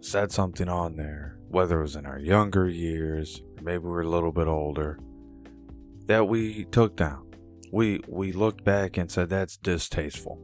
said 0.00 0.32
something 0.32 0.70
on 0.70 0.96
there, 0.96 1.38
whether 1.48 1.80
it 1.80 1.82
was 1.82 1.96
in 1.96 2.06
our 2.06 2.18
younger 2.18 2.66
years, 2.66 3.42
maybe 3.64 3.84
we 3.84 3.90
are 3.90 4.02
a 4.02 4.08
little 4.08 4.30
bit 4.30 4.46
older, 4.46 4.98
that 6.06 6.28
we 6.28 6.66
took 6.66 6.96
down. 6.96 7.26
We 7.72 8.00
we 8.06 8.30
looked 8.32 8.62
back 8.62 8.96
and 8.98 9.10
said 9.10 9.30
that's 9.30 9.56
distasteful, 9.56 10.38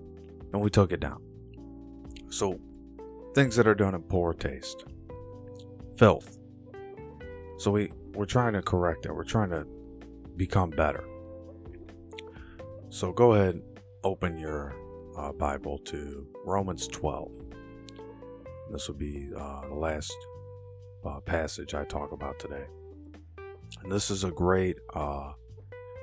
and 0.52 0.60
we 0.60 0.70
took 0.70 0.90
it 0.90 1.00
down. 1.00 1.22
So 2.30 2.58
things 3.34 3.56
that 3.56 3.68
are 3.68 3.74
done 3.74 3.94
in 3.94 4.02
poor 4.02 4.32
taste, 4.32 4.84
filth. 5.96 6.38
So 7.58 7.70
we 7.70 7.92
we're 8.14 8.24
trying 8.24 8.54
to 8.54 8.62
correct 8.62 9.06
it. 9.06 9.14
We're 9.14 9.24
trying 9.24 9.50
to 9.50 9.66
become 10.36 10.70
better. 10.70 11.04
So 12.88 13.12
go 13.12 13.34
ahead, 13.34 13.60
open 14.02 14.38
your 14.38 14.74
uh, 15.16 15.32
Bible 15.32 15.78
to 15.78 16.26
Romans 16.44 16.88
12. 16.88 17.30
This 18.72 18.88
will 18.88 18.96
be 18.96 19.30
uh, 19.36 19.68
the 19.68 19.74
last 19.74 20.16
uh, 21.04 21.20
passage 21.20 21.74
I 21.74 21.84
talk 21.84 22.12
about 22.12 22.38
today. 22.38 22.66
And 23.82 23.90
this 23.90 24.10
is 24.10 24.25
a 24.25 24.30
great 24.30 24.78
uh, 24.94 25.32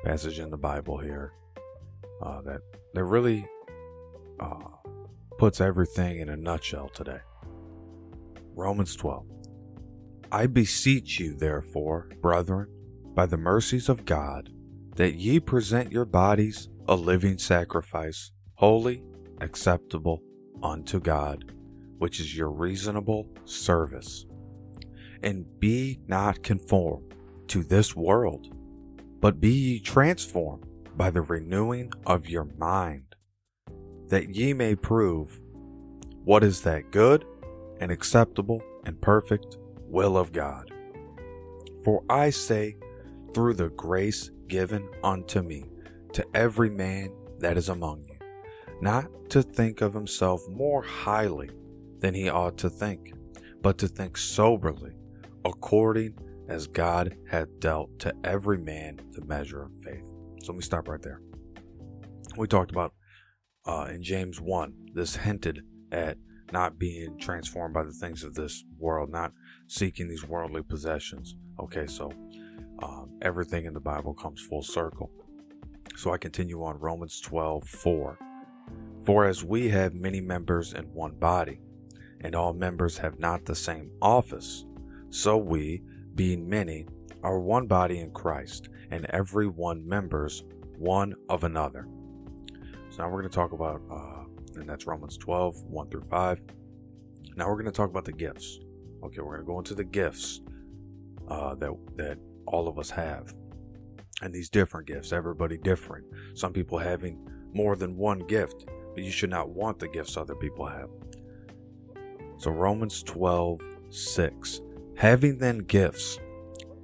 passage 0.03 0.39
in 0.39 0.49
the 0.49 0.57
Bible 0.57 0.97
here 0.97 1.33
uh, 2.21 2.41
that, 2.41 2.61
that 2.93 3.03
really 3.03 3.47
uh, 4.39 4.57
puts 5.37 5.61
everything 5.61 6.19
in 6.19 6.29
a 6.29 6.37
nutshell 6.37 6.89
today. 6.89 7.19
Romans 8.55 8.95
12. 8.95 9.25
I 10.31 10.47
beseech 10.47 11.19
you, 11.19 11.35
therefore, 11.35 12.09
brethren, 12.21 12.67
by 13.13 13.27
the 13.27 13.37
mercies 13.37 13.89
of 13.89 14.05
God, 14.05 14.49
that 14.95 15.15
ye 15.15 15.39
present 15.39 15.91
your 15.91 16.05
bodies 16.05 16.69
a 16.87 16.95
living 16.95 17.37
sacrifice, 17.37 18.31
holy, 18.55 19.03
acceptable 19.39 20.21
unto 20.63 20.99
God, 20.99 21.53
which 21.99 22.19
is 22.19 22.35
your 22.35 22.49
reasonable 22.49 23.29
service. 23.45 24.25
And 25.21 25.45
be 25.59 25.99
not 26.07 26.43
conformed 26.43 27.06
to 27.49 27.63
this 27.63 27.95
world, 27.95 28.47
but 29.19 29.39
be 29.39 29.51
ye 29.51 29.79
transformed 29.79 30.65
by 30.95 31.09
the 31.09 31.21
renewing 31.21 31.91
of 32.05 32.27
your 32.27 32.45
mind, 32.57 33.15
that 34.07 34.29
ye 34.29 34.53
may 34.53 34.75
prove 34.75 35.39
what 36.23 36.43
is 36.43 36.61
that 36.61 36.91
good 36.91 37.25
and 37.79 37.91
acceptable 37.91 38.61
and 38.85 38.99
perfect 39.01 39.57
will 39.87 40.17
of 40.17 40.31
God. 40.31 40.71
For 41.83 42.03
I 42.09 42.31
say, 42.31 42.77
through 43.33 43.53
the 43.53 43.69
grace 43.69 44.31
given 44.47 44.89
unto 45.03 45.41
me, 45.41 45.65
to 46.13 46.25
every 46.33 46.69
man 46.69 47.11
that 47.39 47.57
is 47.57 47.69
among 47.69 48.03
you, 48.05 48.17
not 48.81 49.29
to 49.29 49.43
think 49.43 49.81
of 49.81 49.93
himself 49.93 50.41
more 50.49 50.81
highly 50.81 51.49
than 51.99 52.13
he 52.13 52.29
ought 52.29 52.57
to 52.57 52.69
think, 52.69 53.13
but 53.61 53.77
to 53.77 53.87
think 53.87 54.17
soberly, 54.17 54.93
according 55.45 56.17
as 56.47 56.67
God 56.67 57.15
hath 57.29 57.59
dealt 57.59 57.99
to 57.99 58.13
every 58.23 58.57
man 58.57 58.99
the 59.11 59.25
measure 59.25 59.63
of 59.63 59.71
faith. 59.83 60.05
So 60.43 60.51
let 60.51 60.57
me 60.57 60.61
stop 60.61 60.87
right 60.87 61.01
there. 61.01 61.21
We 62.37 62.47
talked 62.47 62.71
about 62.71 62.93
uh, 63.65 63.87
in 63.89 64.01
James 64.01 64.39
1, 64.39 64.73
this 64.93 65.17
hinted 65.17 65.61
at 65.91 66.17
not 66.51 66.79
being 66.79 67.17
transformed 67.19 67.73
by 67.73 67.83
the 67.83 67.91
things 67.91 68.23
of 68.23 68.35
this 68.35 68.63
world, 68.77 69.11
not 69.11 69.33
seeking 69.67 70.07
these 70.07 70.25
worldly 70.25 70.63
possessions. 70.63 71.35
Okay, 71.59 71.87
so 71.87 72.11
um, 72.81 73.09
everything 73.21 73.65
in 73.65 73.73
the 73.73 73.81
Bible 73.81 74.13
comes 74.13 74.41
full 74.41 74.63
circle. 74.63 75.11
So 75.95 76.13
I 76.13 76.17
continue 76.17 76.63
on 76.63 76.79
Romans 76.79 77.19
12 77.19 77.67
4. 77.67 78.19
For 79.05 79.25
as 79.25 79.43
we 79.43 79.69
have 79.69 79.93
many 79.93 80.21
members 80.21 80.73
in 80.73 80.85
one 80.93 81.15
body, 81.15 81.59
and 82.21 82.35
all 82.35 82.53
members 82.53 82.99
have 82.99 83.19
not 83.19 83.45
the 83.45 83.55
same 83.55 83.91
office, 84.01 84.65
so 85.09 85.37
we, 85.37 85.81
being 86.17 86.49
many, 86.49 86.85
are 87.23 87.39
one 87.39 87.67
body 87.67 87.99
in 87.99 88.11
Christ, 88.11 88.67
and 88.91 89.05
every 89.11 89.47
one 89.47 89.87
members 89.87 90.43
one 90.77 91.15
of 91.29 91.43
another. 91.43 91.87
So 92.89 93.03
now 93.03 93.09
we're 93.09 93.21
going 93.21 93.29
to 93.29 93.35
talk 93.35 93.53
about, 93.53 93.81
uh, 93.89 94.23
and 94.55 94.67
that's 94.67 94.85
Romans 94.85 95.17
12 95.17 95.63
1 95.63 95.89
through 95.89 96.01
5. 96.01 96.41
Now 97.35 97.47
we're 97.47 97.53
going 97.53 97.65
to 97.65 97.71
talk 97.71 97.89
about 97.89 98.05
the 98.05 98.11
gifts. 98.11 98.59
Okay, 99.03 99.21
we're 99.21 99.35
going 99.37 99.45
to 99.45 99.45
go 99.45 99.59
into 99.59 99.75
the 99.75 99.83
gifts 99.83 100.41
uh, 101.29 101.55
that 101.55 101.71
that 101.95 102.17
all 102.47 102.67
of 102.67 102.79
us 102.79 102.89
have, 102.89 103.33
and 104.21 104.33
these 104.33 104.49
different 104.49 104.87
gifts. 104.87 105.11
Everybody 105.11 105.57
different. 105.57 106.05
Some 106.33 106.51
people 106.51 106.79
having 106.79 107.19
more 107.53 107.75
than 107.75 107.95
one 107.95 108.19
gift, 108.19 108.65
but 108.95 109.03
you 109.03 109.11
should 109.11 109.29
not 109.29 109.49
want 109.49 109.79
the 109.79 109.87
gifts 109.87 110.17
other 110.17 110.35
people 110.35 110.65
have. 110.65 110.89
So 112.37 112.51
Romans 112.51 113.03
12 113.03 113.61
6. 113.89 114.61
Having 114.97 115.37
then 115.37 115.59
gifts 115.59 116.17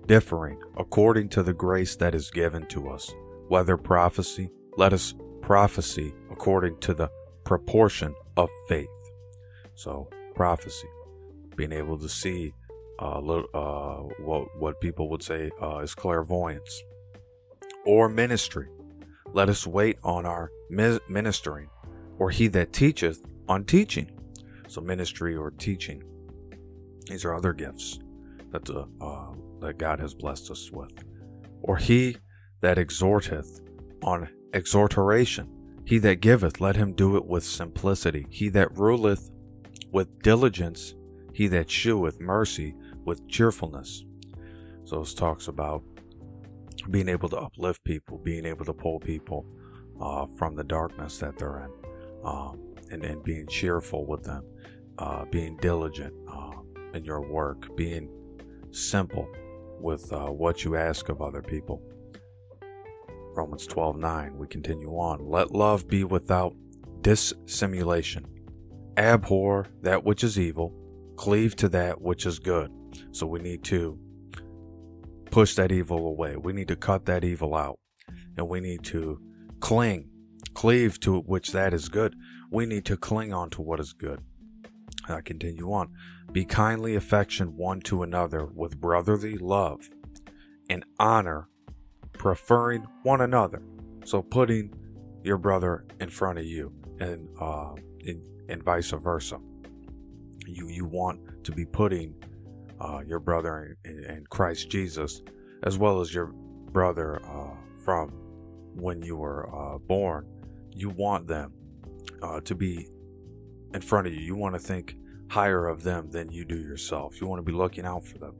differing 0.05 0.61
according 0.77 1.29
to 1.29 1.41
the 1.41 1.53
grace 1.53 1.95
that 1.95 2.13
is 2.13 2.29
given 2.29 2.67
to 2.67 2.87
us, 2.87 3.11
whether 3.47 3.75
prophecy, 3.75 4.51
let 4.77 4.93
us 4.93 5.15
prophecy 5.41 6.13
according 6.29 6.79
to 6.81 6.93
the 6.93 7.09
proportion 7.43 8.13
of 8.37 8.51
faith. 8.69 8.87
So 9.73 10.11
prophecy, 10.35 10.87
being 11.55 11.71
able 11.71 11.97
to 11.97 12.07
see 12.07 12.53
uh, 12.99 13.17
uh, 13.17 14.03
what 14.19 14.47
what 14.59 14.79
people 14.79 15.09
would 15.09 15.23
say 15.23 15.49
uh, 15.59 15.79
is 15.79 15.95
clairvoyance, 15.95 16.83
or 17.83 18.09
ministry. 18.09 18.69
Let 19.33 19.49
us 19.49 19.65
wait 19.65 19.97
on 20.03 20.27
our 20.27 20.51
ministering, 20.69 21.69
or 22.19 22.29
he 22.29 22.47
that 22.49 22.73
teacheth 22.73 23.25
on 23.49 23.65
teaching. 23.65 24.11
So 24.67 24.81
ministry 24.81 25.35
or 25.35 25.49
teaching. 25.49 26.03
These 27.07 27.25
are 27.25 27.33
other 27.33 27.53
gifts 27.53 27.99
that 28.53 28.65
the, 28.65 28.87
uh, 29.01 29.33
that 29.59 29.77
God 29.77 29.99
has 29.99 30.13
blessed 30.13 30.49
us 30.51 30.71
with. 30.71 30.91
Or 31.61 31.77
he 31.77 32.17
that 32.61 32.77
exhorteth 32.77 33.59
on 34.03 34.29
exhortation. 34.53 35.49
He 35.85 35.97
that 35.99 36.21
giveth, 36.21 36.61
let 36.61 36.77
him 36.77 36.93
do 36.93 37.17
it 37.17 37.25
with 37.25 37.43
simplicity. 37.43 38.25
He 38.29 38.47
that 38.49 38.77
ruleth 38.77 39.31
with 39.91 40.21
diligence, 40.21 40.95
he 41.33 41.47
that 41.47 41.69
sheweth 41.69 42.21
mercy 42.21 42.75
with 43.03 43.27
cheerfulness. 43.27 44.05
So 44.85 44.99
this 44.99 45.13
talks 45.13 45.47
about 45.47 45.83
being 46.89 47.09
able 47.09 47.29
to 47.29 47.37
uplift 47.37 47.83
people, 47.83 48.17
being 48.17 48.45
able 48.45 48.65
to 48.65 48.73
pull 48.73 48.99
people 48.99 49.45
uh, 49.99 50.25
from 50.37 50.55
the 50.55 50.63
darkness 50.63 51.17
that 51.19 51.37
they're 51.37 51.65
in, 51.65 51.71
um, 52.23 52.59
and, 52.91 53.03
and 53.03 53.23
being 53.23 53.47
cheerful 53.47 54.05
with 54.05 54.23
them, 54.23 54.43
uh, 54.99 55.25
being 55.25 55.57
diligent 55.57 56.13
uh, 56.31 56.51
in 56.93 57.03
your 57.03 57.21
work, 57.21 57.75
being 57.75 58.09
simple 58.73 59.27
with 59.79 60.11
uh, 60.11 60.27
what 60.27 60.63
you 60.63 60.75
ask 60.75 61.09
of 61.09 61.21
other 61.21 61.41
people. 61.41 61.81
Romans 63.35 63.67
12:9 63.67 64.35
we 64.35 64.47
continue 64.47 64.91
on. 64.91 65.25
Let 65.25 65.51
love 65.51 65.87
be 65.87 66.03
without 66.03 66.55
dissimulation. 67.01 68.25
Abhor 68.97 69.67
that 69.81 70.03
which 70.03 70.23
is 70.23 70.39
evil. 70.39 70.73
Cleave 71.15 71.55
to 71.57 71.69
that 71.69 72.01
which 72.01 72.25
is 72.25 72.39
good. 72.39 72.71
So 73.11 73.25
we 73.27 73.39
need 73.39 73.63
to 73.65 73.97
push 75.31 75.55
that 75.55 75.71
evil 75.71 76.07
away. 76.07 76.37
We 76.37 76.53
need 76.53 76.67
to 76.67 76.75
cut 76.75 77.05
that 77.05 77.23
evil 77.23 77.55
out. 77.55 77.79
And 78.37 78.47
we 78.47 78.59
need 78.59 78.83
to 78.85 79.19
cling 79.59 80.09
cleave 80.53 80.99
to 80.99 81.19
which 81.21 81.51
that 81.51 81.73
is 81.73 81.89
good. 81.89 82.15
We 82.51 82.65
need 82.65 82.85
to 82.85 82.97
cling 82.97 83.33
on 83.33 83.49
to 83.51 83.61
what 83.61 83.79
is 83.79 83.93
good. 83.93 84.21
I 85.07 85.21
continue 85.21 85.71
on 85.71 85.89
be 86.33 86.45
kindly 86.45 86.95
affection 86.95 87.55
one 87.55 87.79
to 87.81 88.01
another 88.01 88.45
with 88.45 88.81
brotherly 88.81 89.37
love 89.37 89.89
and 90.67 90.83
honor 90.99 91.47
preferring 92.13 92.87
one 93.03 93.21
another. 93.21 93.61
So 94.03 94.23
putting 94.23 94.73
your 95.23 95.37
brother 95.37 95.85
in 95.99 96.09
front 96.09 96.39
of 96.39 96.45
you 96.45 96.73
and 96.99 97.29
uh, 97.39 97.73
in, 97.99 98.23
and 98.49 98.63
vice 98.63 98.89
versa. 98.89 99.39
You 100.45 100.67
you 100.67 100.85
want 100.85 101.45
to 101.45 101.51
be 101.51 101.65
putting 101.65 102.15
uh, 102.81 103.01
your 103.05 103.19
brother 103.19 103.77
in, 103.85 104.03
in, 104.09 104.25
Christ 104.29 104.69
Jesus 104.69 105.21
as 105.63 105.77
well 105.77 106.01
as 106.01 106.13
your 106.13 106.33
brother 106.71 107.21
uh, 107.25 107.55
from 107.85 108.09
when 108.75 109.01
you 109.03 109.15
were 109.15 109.47
uh, 109.55 109.77
born. 109.77 110.27
You 110.71 110.89
want 110.89 111.27
them 111.27 111.53
uh, 112.21 112.41
to 112.41 112.55
be 112.55 112.89
in 113.73 113.81
front 113.81 114.07
of 114.07 114.13
you. 114.13 114.19
You 114.19 114.35
want 114.35 114.55
to 114.55 114.59
think 114.59 114.97
higher 115.29 115.67
of 115.67 115.83
them 115.83 116.11
than 116.11 116.31
you 116.31 116.45
do 116.45 116.57
yourself. 116.57 117.19
You 117.19 117.27
want 117.27 117.39
to 117.39 117.51
be 117.51 117.57
looking 117.57 117.85
out 117.85 118.05
for 118.05 118.17
them. 118.17 118.37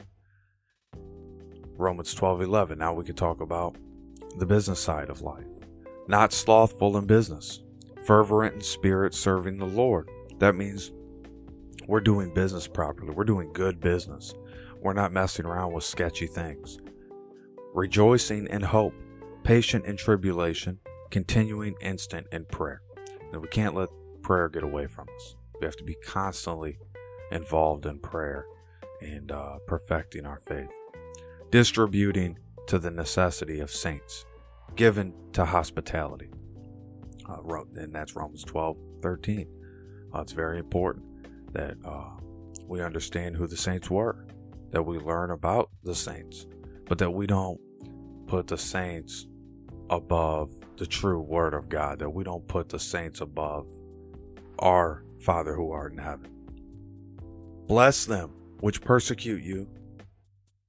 Romans 1.78 2.14
12:11. 2.14 2.78
Now 2.78 2.94
we 2.94 3.04
can 3.04 3.16
talk 3.16 3.42
about 3.42 3.76
the 4.38 4.46
business 4.46 4.80
side 4.80 5.10
of 5.10 5.22
life. 5.22 5.48
Not 6.08 6.34
slothful 6.34 6.98
in 6.98 7.06
business, 7.06 7.62
fervent 8.06 8.56
in 8.56 8.62
spirit, 8.62 9.14
serving 9.14 9.58
the 9.58 9.66
Lord. 9.66 10.10
That 10.40 10.56
means 10.56 10.92
we're 11.88 12.02
doing 12.02 12.34
business 12.34 12.68
properly. 12.68 13.14
We're 13.14 13.24
doing 13.24 13.52
good 13.54 13.80
business. 13.80 14.34
We're 14.82 14.94
not 14.94 15.14
messing 15.14 15.46
around 15.46 15.74
with 15.74 15.84
sketchy 15.84 16.28
things. 16.28 16.78
Rejoicing 17.74 18.48
in 18.48 18.62
hope, 18.62 18.94
patient 19.44 19.86
in 19.86 19.98
tribulation, 19.98 20.80
continuing 21.10 21.76
instant 21.82 22.28
in 22.32 22.46
prayer. 22.46 22.82
Now, 23.32 23.40
we 23.40 23.48
can't 23.48 23.76
let 23.76 23.90
prayer 24.22 24.50
get 24.50 24.64
away 24.64 24.88
from 24.88 25.08
us. 25.16 25.36
We 25.64 25.68
have 25.68 25.78
to 25.78 25.86
be 25.86 25.96
constantly 25.96 26.78
involved 27.32 27.86
in 27.86 28.00
prayer 28.00 28.48
and 29.00 29.32
uh, 29.32 29.60
perfecting 29.66 30.26
our 30.26 30.40
faith 30.40 30.68
distributing 31.52 32.38
to 32.68 32.78
the 32.78 32.92
necessity 32.92 33.62
of 33.62 33.72
saints, 33.72 34.26
given 34.76 35.14
to 35.32 35.46
hospitality. 35.46 36.30
Uh, 37.30 37.64
and 37.76 37.96
that's 37.96 38.14
Romans 38.14 38.44
12 38.44 38.76
13. 39.02 39.48
Uh, 40.14 40.20
it's 40.20 40.34
very 40.34 40.60
important 40.60 41.06
that 41.54 41.78
uh, 41.86 42.10
we 42.68 42.82
understand 42.82 43.38
who 43.38 43.48
the 43.48 43.56
saints 43.56 43.90
were, 43.90 44.28
that 44.72 44.84
we 44.84 44.98
learn 44.98 45.32
about 45.32 45.70
the 45.86 45.96
saints, 45.96 46.46
but 46.88 46.98
that 46.98 47.12
we 47.12 47.26
don't 47.26 47.62
put 48.28 48.48
the 48.48 48.58
saints 48.58 49.28
above 49.90 50.52
the 50.76 50.86
true 50.86 51.22
word 51.22 51.54
of 51.54 51.70
God, 51.70 52.00
that 52.00 52.10
we 52.10 52.26
don't 52.26 52.46
put 52.50 52.68
the 52.68 52.80
saints 52.80 53.22
above 53.22 53.66
our 54.60 55.06
Father 55.24 55.56
who 55.56 55.72
art 55.72 55.94
in 55.94 55.98
heaven. 55.98 56.30
Bless 57.68 58.06
them 58.06 58.32
which 58.60 58.82
persecute 58.82 59.44
you, 59.44 59.68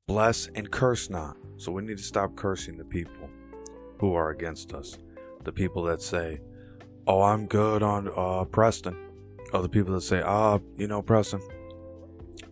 Bless 0.06 0.48
and 0.54 0.70
curse 0.70 1.08
not. 1.08 1.36
So 1.56 1.72
we 1.72 1.82
need 1.82 1.96
to 1.96 2.02
stop 2.02 2.36
cursing 2.36 2.76
the 2.76 2.84
people 2.84 3.30
who 3.98 4.12
are 4.14 4.30
against 4.30 4.74
us. 4.74 4.98
The 5.44 5.52
people 5.52 5.82
that 5.84 6.02
say, 6.02 6.40
Oh, 7.06 7.22
I'm 7.22 7.46
good 7.46 7.82
on 7.82 8.10
uh, 8.14 8.44
Preston. 8.44 8.96
Or 9.52 9.62
the 9.62 9.68
people 9.68 9.94
that 9.94 10.02
say, 10.02 10.20
Ah, 10.22 10.58
you 10.76 10.88
know, 10.88 11.00
Preston, 11.00 11.40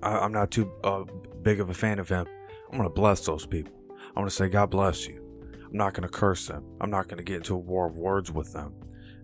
I- 0.02 0.24
am 0.24 0.32
not 0.32 0.50
too 0.50 0.70
uh, 0.82 1.04
big 1.42 1.60
of 1.60 1.68
a 1.68 1.74
fan 1.74 1.98
of 1.98 2.08
him. 2.08 2.26
I'm 2.70 2.78
going 2.78 2.88
to 2.88 2.94
bless 2.94 3.26
those 3.26 3.44
people. 3.44 3.74
I'm 4.08 4.14
going 4.14 4.28
to 4.28 4.34
say, 4.34 4.48
God 4.48 4.70
bless 4.70 5.06
you. 5.06 5.22
I'm 5.66 5.76
not 5.76 5.92
going 5.92 6.08
to 6.08 6.08
curse 6.08 6.46
them. 6.46 6.64
I'm 6.80 6.90
not 6.90 7.08
going 7.08 7.18
to 7.18 7.24
get 7.24 7.36
into 7.36 7.54
a 7.54 7.58
war 7.58 7.86
of 7.86 7.96
words 7.96 8.30
with 8.32 8.52
them. 8.54 8.72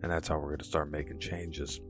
And 0.03 0.13
that's 0.13 0.29
how 0.29 0.37
we're 0.39 0.49
going 0.49 0.59
to 0.59 0.65
start 0.65 0.91
making 0.91 1.19
changes 1.19 1.81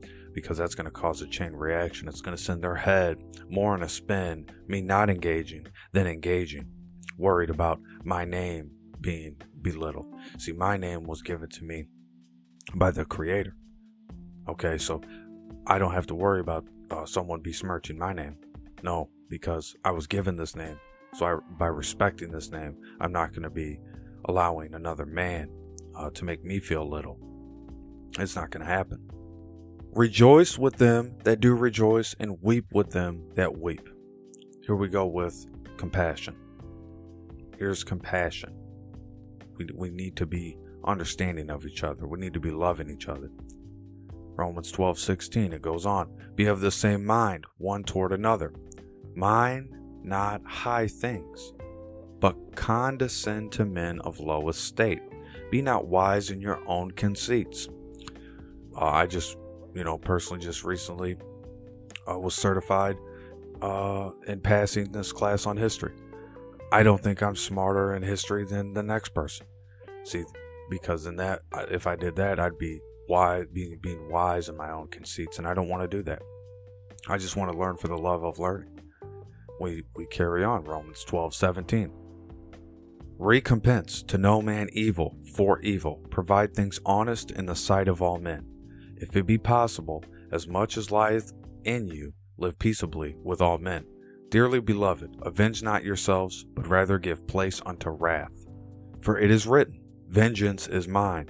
because 0.41 0.57
that's 0.57 0.75
going 0.75 0.85
to 0.85 0.91
cause 0.91 1.21
a 1.21 1.27
chain 1.27 1.53
reaction. 1.53 2.07
It's 2.07 2.21
going 2.21 2.35
to 2.35 2.43
send 2.43 2.63
their 2.63 2.75
head 2.75 3.17
more 3.49 3.75
in 3.75 3.83
a 3.83 3.89
spin, 3.89 4.45
me 4.67 4.81
not 4.81 5.09
engaging 5.09 5.67
than 5.91 6.07
engaging, 6.07 6.67
worried 7.17 7.49
about 7.49 7.79
my 8.03 8.25
name 8.25 8.71
being 9.01 9.37
belittled. 9.61 10.13
See, 10.37 10.51
my 10.51 10.77
name 10.77 11.03
was 11.03 11.21
given 11.21 11.49
to 11.49 11.63
me 11.63 11.85
by 12.75 12.91
the 12.91 13.05
Creator. 13.05 13.55
Okay, 14.47 14.77
so 14.77 15.01
I 15.67 15.77
don't 15.77 15.93
have 15.93 16.07
to 16.07 16.15
worry 16.15 16.39
about 16.39 16.65
uh, 16.89 17.05
someone 17.05 17.41
besmirching 17.41 17.97
my 17.97 18.13
name. 18.13 18.37
No, 18.83 19.09
because 19.29 19.75
I 19.85 19.91
was 19.91 20.07
given 20.07 20.37
this 20.37 20.55
name. 20.55 20.79
So 21.13 21.25
I, 21.25 21.35
by 21.57 21.67
respecting 21.67 22.31
this 22.31 22.51
name, 22.51 22.77
I'm 22.99 23.11
not 23.11 23.31
going 23.31 23.43
to 23.43 23.49
be 23.49 23.79
allowing 24.25 24.73
another 24.73 25.05
man 25.05 25.49
uh, 25.95 26.09
to 26.11 26.25
make 26.25 26.43
me 26.43 26.59
feel 26.59 26.89
little. 26.89 27.19
It's 28.17 28.35
not 28.35 28.49
going 28.49 28.65
to 28.65 28.71
happen. 28.71 28.99
Rejoice 29.93 30.57
with 30.57 30.77
them 30.77 31.15
that 31.23 31.39
do 31.39 31.55
rejoice, 31.55 32.15
and 32.19 32.41
weep 32.41 32.65
with 32.71 32.91
them 32.91 33.23
that 33.35 33.57
weep. 33.57 33.89
Here 34.65 34.75
we 34.75 34.87
go 34.87 35.07
with 35.07 35.47
compassion. 35.77 36.35
Here's 37.57 37.83
compassion. 37.83 38.53
We, 39.57 39.67
we 39.73 39.89
need 39.89 40.15
to 40.17 40.25
be 40.25 40.57
understanding 40.85 41.49
of 41.49 41.65
each 41.65 41.83
other. 41.83 42.07
We 42.07 42.19
need 42.19 42.33
to 42.35 42.39
be 42.39 42.51
loving 42.51 42.89
each 42.89 43.07
other. 43.07 43.31
Romans 44.35 44.71
12, 44.71 44.99
16, 44.99 45.53
it 45.53 45.61
goes 45.61 45.85
on. 45.85 46.09
Be 46.35 46.45
of 46.45 46.61
the 46.61 46.71
same 46.71 47.05
mind, 47.05 47.45
one 47.57 47.83
toward 47.83 48.13
another. 48.13 48.53
Mind 49.15 49.75
not 50.03 50.45
high 50.45 50.87
things, 50.87 51.53
but 52.19 52.55
condescend 52.55 53.51
to 53.53 53.65
men 53.65 53.99
of 54.01 54.19
low 54.19 54.49
estate. 54.49 55.01
Be 55.51 55.61
not 55.61 55.87
wise 55.87 56.29
in 56.29 56.39
your 56.39 56.61
own 56.67 56.91
conceits. 56.91 57.67
Uh, 58.75 58.85
I 58.85 59.07
just, 59.07 59.35
you 59.73 59.83
know, 59.83 59.97
personally 59.97 60.41
just 60.41 60.63
recently 60.63 61.17
uh, 62.09 62.17
was 62.17 62.35
certified 62.35 62.97
uh, 63.61 64.11
in 64.27 64.41
passing 64.41 64.91
this 64.91 65.11
class 65.11 65.45
on 65.45 65.57
history. 65.57 65.93
I 66.71 66.83
don't 66.83 67.01
think 67.01 67.21
I'm 67.21 67.35
smarter 67.35 67.95
in 67.95 68.03
history 68.03 68.45
than 68.45 68.73
the 68.73 68.83
next 68.83 69.13
person. 69.13 69.47
See, 70.03 70.23
because 70.69 71.05
in 71.05 71.15
that, 71.17 71.41
if 71.69 71.87
I 71.87 71.95
did 71.95 72.15
that, 72.17 72.39
I'd 72.39 72.57
be 72.57 72.79
wise, 73.07 73.47
being 73.51 73.79
being 73.81 74.09
wise 74.09 74.49
in 74.49 74.55
my 74.55 74.71
own 74.71 74.87
conceits, 74.87 75.39
and 75.39 75.47
I 75.47 75.53
don't 75.53 75.67
want 75.67 75.89
to 75.89 75.97
do 75.97 76.03
that. 76.03 76.21
I 77.07 77.17
just 77.17 77.35
want 77.35 77.51
to 77.51 77.57
learn 77.57 77.77
for 77.77 77.87
the 77.87 77.97
love 77.97 78.23
of 78.23 78.39
learning. 78.39 78.79
We 79.59 79.83
we 79.95 80.05
carry 80.05 80.43
on 80.43 80.63
Romans 80.63 81.03
12, 81.03 81.33
17. 81.33 81.91
Recompense 83.17 84.01
to 84.03 84.17
no 84.17 84.41
man 84.41 84.69
evil 84.71 85.17
for 85.35 85.59
evil. 85.61 85.97
Provide 86.09 86.53
things 86.53 86.79
honest 86.85 87.31
in 87.31 87.47
the 87.47 87.55
sight 87.55 87.87
of 87.87 88.01
all 88.01 88.19
men. 88.19 88.48
If 88.99 89.15
it 89.15 89.25
be 89.25 89.37
possible, 89.37 90.03
as 90.31 90.47
much 90.47 90.77
as 90.77 90.91
lieth 90.91 91.33
in 91.63 91.87
you, 91.87 92.13
live 92.37 92.59
peaceably 92.59 93.15
with 93.23 93.41
all 93.41 93.57
men. 93.57 93.85
Dearly 94.29 94.59
beloved, 94.59 95.17
avenge 95.23 95.63
not 95.63 95.83
yourselves, 95.83 96.45
but 96.53 96.67
rather 96.67 96.99
give 96.99 97.27
place 97.27 97.61
unto 97.65 97.89
wrath. 97.89 98.45
For 99.01 99.17
it 99.17 99.31
is 99.31 99.47
written, 99.47 99.81
Vengeance 100.07 100.67
is 100.67 100.87
mine. 100.87 101.29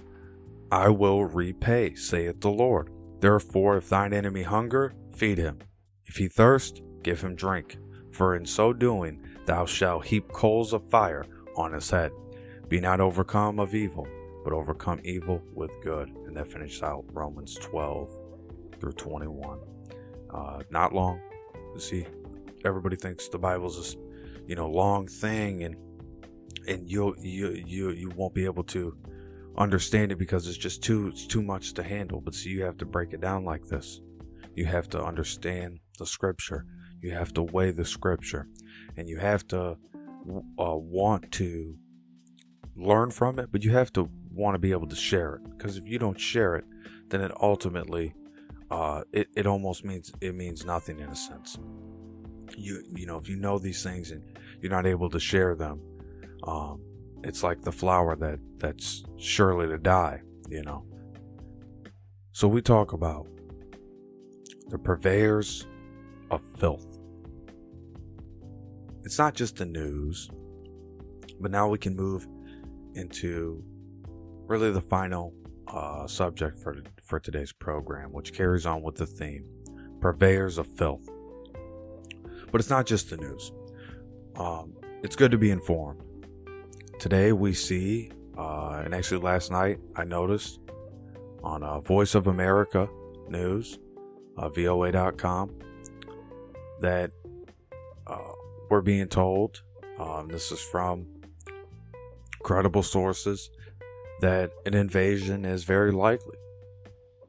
I 0.71 0.89
will 0.89 1.25
repay, 1.25 1.95
saith 1.95 2.41
the 2.41 2.49
Lord. 2.49 2.91
Therefore, 3.19 3.77
if 3.77 3.89
thine 3.89 4.13
enemy 4.13 4.43
hunger, 4.43 4.93
feed 5.15 5.37
him. 5.37 5.59
If 6.05 6.15
he 6.15 6.27
thirst, 6.27 6.81
give 7.03 7.21
him 7.21 7.35
drink. 7.35 7.77
For 8.11 8.35
in 8.35 8.45
so 8.45 8.73
doing, 8.73 9.21
thou 9.45 9.65
shalt 9.65 10.05
heap 10.05 10.31
coals 10.31 10.73
of 10.73 10.89
fire 10.89 11.25
on 11.55 11.73
his 11.73 11.89
head. 11.89 12.11
Be 12.67 12.79
not 12.79 12.99
overcome 12.99 13.59
of 13.59 13.73
evil, 13.73 14.07
but 14.43 14.53
overcome 14.53 14.99
evil 15.03 15.41
with 15.53 15.71
good. 15.83 16.11
And 16.29 16.37
that 16.37 16.47
finishes 16.47 16.83
out 16.83 17.05
Romans 17.11 17.55
12 17.55 18.07
through 18.79 18.91
21. 18.91 19.59
Uh, 20.31 20.59
not 20.69 20.93
long. 20.93 21.19
You 21.73 21.79
see, 21.79 22.05
everybody 22.63 22.95
thinks 22.95 23.27
the 23.29 23.39
Bible's 23.39 23.77
this, 23.77 23.95
you 24.45 24.55
know, 24.55 24.69
long 24.69 25.07
thing, 25.07 25.63
and 25.63 25.75
and 26.67 26.87
you 26.87 27.15
you 27.19 27.63
you 27.65 27.89
you 27.89 28.09
won't 28.11 28.35
be 28.35 28.45
able 28.45 28.63
to 28.65 28.95
understand 29.57 30.11
it 30.11 30.19
because 30.19 30.47
it's 30.47 30.57
just 30.57 30.83
too 30.83 31.07
it's 31.07 31.25
too 31.25 31.41
much 31.41 31.73
to 31.73 31.81
handle. 31.83 32.21
But 32.21 32.35
see, 32.35 32.51
you 32.51 32.63
have 32.63 32.77
to 32.77 32.85
break 32.85 33.11
it 33.13 33.21
down 33.21 33.43
like 33.43 33.65
this. 33.65 33.99
You 34.55 34.65
have 34.65 34.87
to 34.89 35.03
understand 35.03 35.79
the 35.97 36.05
Scripture. 36.05 36.63
You 37.01 37.11
have 37.11 37.33
to 37.33 37.41
weigh 37.41 37.71
the 37.71 37.85
Scripture, 37.85 38.47
and 38.97 39.09
you 39.09 39.17
have 39.17 39.47
to 39.47 39.77
uh, 40.59 40.77
want 40.77 41.31
to 41.31 41.75
learn 42.75 43.09
from 43.09 43.39
it, 43.39 43.51
but 43.51 43.63
you 43.63 43.71
have 43.71 43.91
to 43.93 44.11
want 44.39 44.55
to 44.55 44.59
be 44.59 44.71
able 44.71 44.87
to 44.87 44.95
share 44.95 45.35
it. 45.35 45.57
Because 45.57 45.77
if 45.77 45.87
you 45.87 45.99
don't 45.99 46.19
share 46.19 46.55
it, 46.55 46.65
then 47.09 47.21
it 47.21 47.31
ultimately 47.41 48.13
uh, 48.71 49.01
it, 49.11 49.27
it 49.35 49.47
almost 49.47 49.83
means 49.83 50.11
it 50.21 50.35
means 50.35 50.65
nothing 50.65 50.99
in 50.99 51.09
a 51.09 51.15
sense 51.15 51.57
you 52.57 52.83
you 52.95 53.05
know 53.05 53.17
if 53.17 53.27
you 53.27 53.35
know 53.35 53.59
these 53.59 53.83
things 53.83 54.11
and 54.11 54.23
you're 54.61 54.71
not 54.71 54.85
able 54.85 55.09
to 55.09 55.19
share 55.19 55.55
them 55.55 55.81
um, 56.43 56.81
it's 57.23 57.43
like 57.43 57.61
the 57.61 57.71
flower 57.71 58.15
that 58.15 58.39
that's 58.57 59.03
surely 59.17 59.67
to 59.67 59.77
die 59.77 60.21
you 60.49 60.61
know 60.61 60.83
so 62.31 62.47
we 62.47 62.61
talk 62.61 62.93
about 62.93 63.27
the 64.69 64.77
purveyors 64.77 65.65
of 66.31 66.41
filth 66.57 66.99
it's 69.03 69.17
not 69.17 69.33
just 69.33 69.57
the 69.57 69.65
news 69.65 70.29
but 71.39 71.51
now 71.51 71.67
we 71.67 71.77
can 71.77 71.95
move 71.95 72.27
into 72.95 73.63
really 74.49 74.71
the 74.71 74.81
final 74.81 75.33
uh, 75.67 76.05
subject 76.07 76.57
for 76.57 76.81
for 77.03 77.19
today's 77.19 77.53
program 77.53 78.11
which 78.11 78.33
carries 78.33 78.65
on 78.65 78.81
with 78.81 78.95
the 78.95 79.05
theme 79.05 79.45
purveyors 80.01 80.57
of 80.57 80.65
filth 80.65 81.07
but 82.51 82.61
it's 82.61 82.69
not 82.69 82.85
just 82.85 83.09
the 83.09 83.17
news. 83.17 83.51
Um, 84.35 84.73
it's 85.03 85.15
good 85.15 85.31
to 85.31 85.37
be 85.37 85.51
informed. 85.51 86.01
Today 86.99 87.31
we 87.31 87.53
see, 87.53 88.11
uh, 88.37 88.81
and 88.83 88.93
actually 88.93 89.21
last 89.21 89.51
night 89.51 89.79
I 89.95 90.03
noticed 90.03 90.59
on 91.43 91.63
uh, 91.63 91.79
Voice 91.79 92.15
of 92.15 92.27
America 92.27 92.89
News, 93.29 93.79
uh, 94.37 94.49
VOA.com, 94.49 95.57
that 96.81 97.11
uh, 98.07 98.31
we're 98.69 98.81
being 98.81 99.07
told, 99.07 99.61
um, 99.99 100.27
this 100.29 100.51
is 100.51 100.61
from 100.61 101.05
credible 102.43 102.83
sources, 102.83 103.49
that 104.19 104.51
an 104.65 104.73
invasion 104.73 105.45
is 105.45 105.63
very 105.63 105.91
likely. 105.91 106.37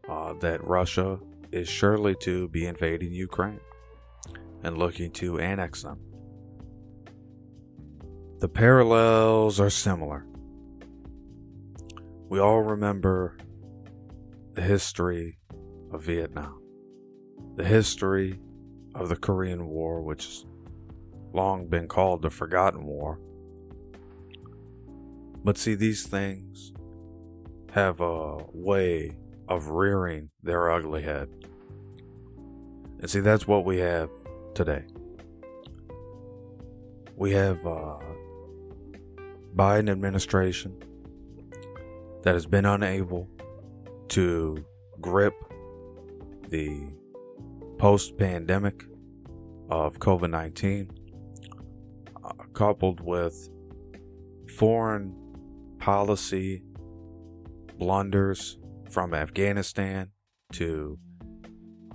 Uh, 0.08 0.32
that 0.40 0.64
Russia 0.64 1.20
is 1.52 1.68
surely 1.68 2.16
to 2.16 2.48
be 2.48 2.66
invading 2.66 3.12
Ukraine 3.12 3.60
and 4.64 4.76
looking 4.76 5.12
to 5.12 5.38
annex 5.38 5.82
them. 5.82 6.00
The 8.40 8.48
parallels 8.48 9.60
are 9.60 9.70
similar. 9.70 10.26
We 12.28 12.40
all 12.40 12.62
remember 12.62 13.36
the 14.54 14.62
history 14.62 15.38
of 15.92 16.02
Vietnam, 16.02 16.60
the 17.56 17.64
history 17.64 18.40
of 18.94 19.08
the 19.08 19.16
Korean 19.16 19.68
War, 19.68 20.02
which 20.02 20.24
has 20.26 20.46
long 21.32 21.68
been 21.68 21.86
called 21.86 22.22
the 22.22 22.30
Forgotten 22.30 22.84
War. 22.84 23.20
But 25.44 25.56
see, 25.56 25.74
these 25.74 26.06
things 26.06 26.72
have 27.72 28.00
a 28.00 28.38
way 28.52 29.16
of 29.48 29.68
rearing 29.68 30.30
their 30.42 30.70
ugly 30.70 31.02
head. 31.02 31.28
And 33.00 33.08
see, 33.08 33.20
that's 33.20 33.46
what 33.46 33.64
we 33.64 33.78
have 33.78 34.10
today. 34.54 34.84
We 37.16 37.32
have 37.32 37.64
uh, 37.66 37.98
Biden 39.54 39.90
administration 39.90 40.82
that 42.22 42.34
has 42.34 42.46
been 42.46 42.66
unable 42.66 43.28
to 44.08 44.64
grip 45.00 45.34
the 46.48 46.92
post-pandemic 47.78 48.84
of 49.70 49.98
COVID-19 49.98 50.90
uh, 52.24 52.32
coupled 52.52 53.00
with 53.00 53.48
foreign 54.56 55.14
policy 55.78 56.62
blunders 57.80 58.58
from 58.90 59.14
Afghanistan 59.14 60.10
to 60.52 60.98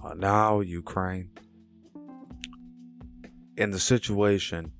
uh, 0.04 0.16
now 0.16 0.60
Ukraine 0.60 1.30
and 3.56 3.72
the 3.72 3.80
situation 3.80 4.72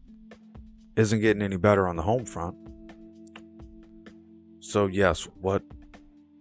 isn't 0.98 1.22
getting 1.22 1.44
any 1.44 1.58
better 1.58 1.88
on 1.88 1.96
the 1.96 2.02
home 2.02 2.26
front. 2.26 2.56
So, 4.60 4.88
yes, 4.88 5.28
what 5.40 5.62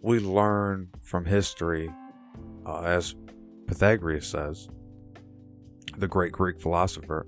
we 0.00 0.18
learn 0.18 0.88
from 1.02 1.26
history, 1.26 1.90
uh, 2.66 2.80
as 2.80 3.14
Pythagoras 3.66 4.26
says, 4.26 4.68
the 5.98 6.08
great 6.08 6.32
Greek 6.32 6.58
philosopher, 6.58 7.26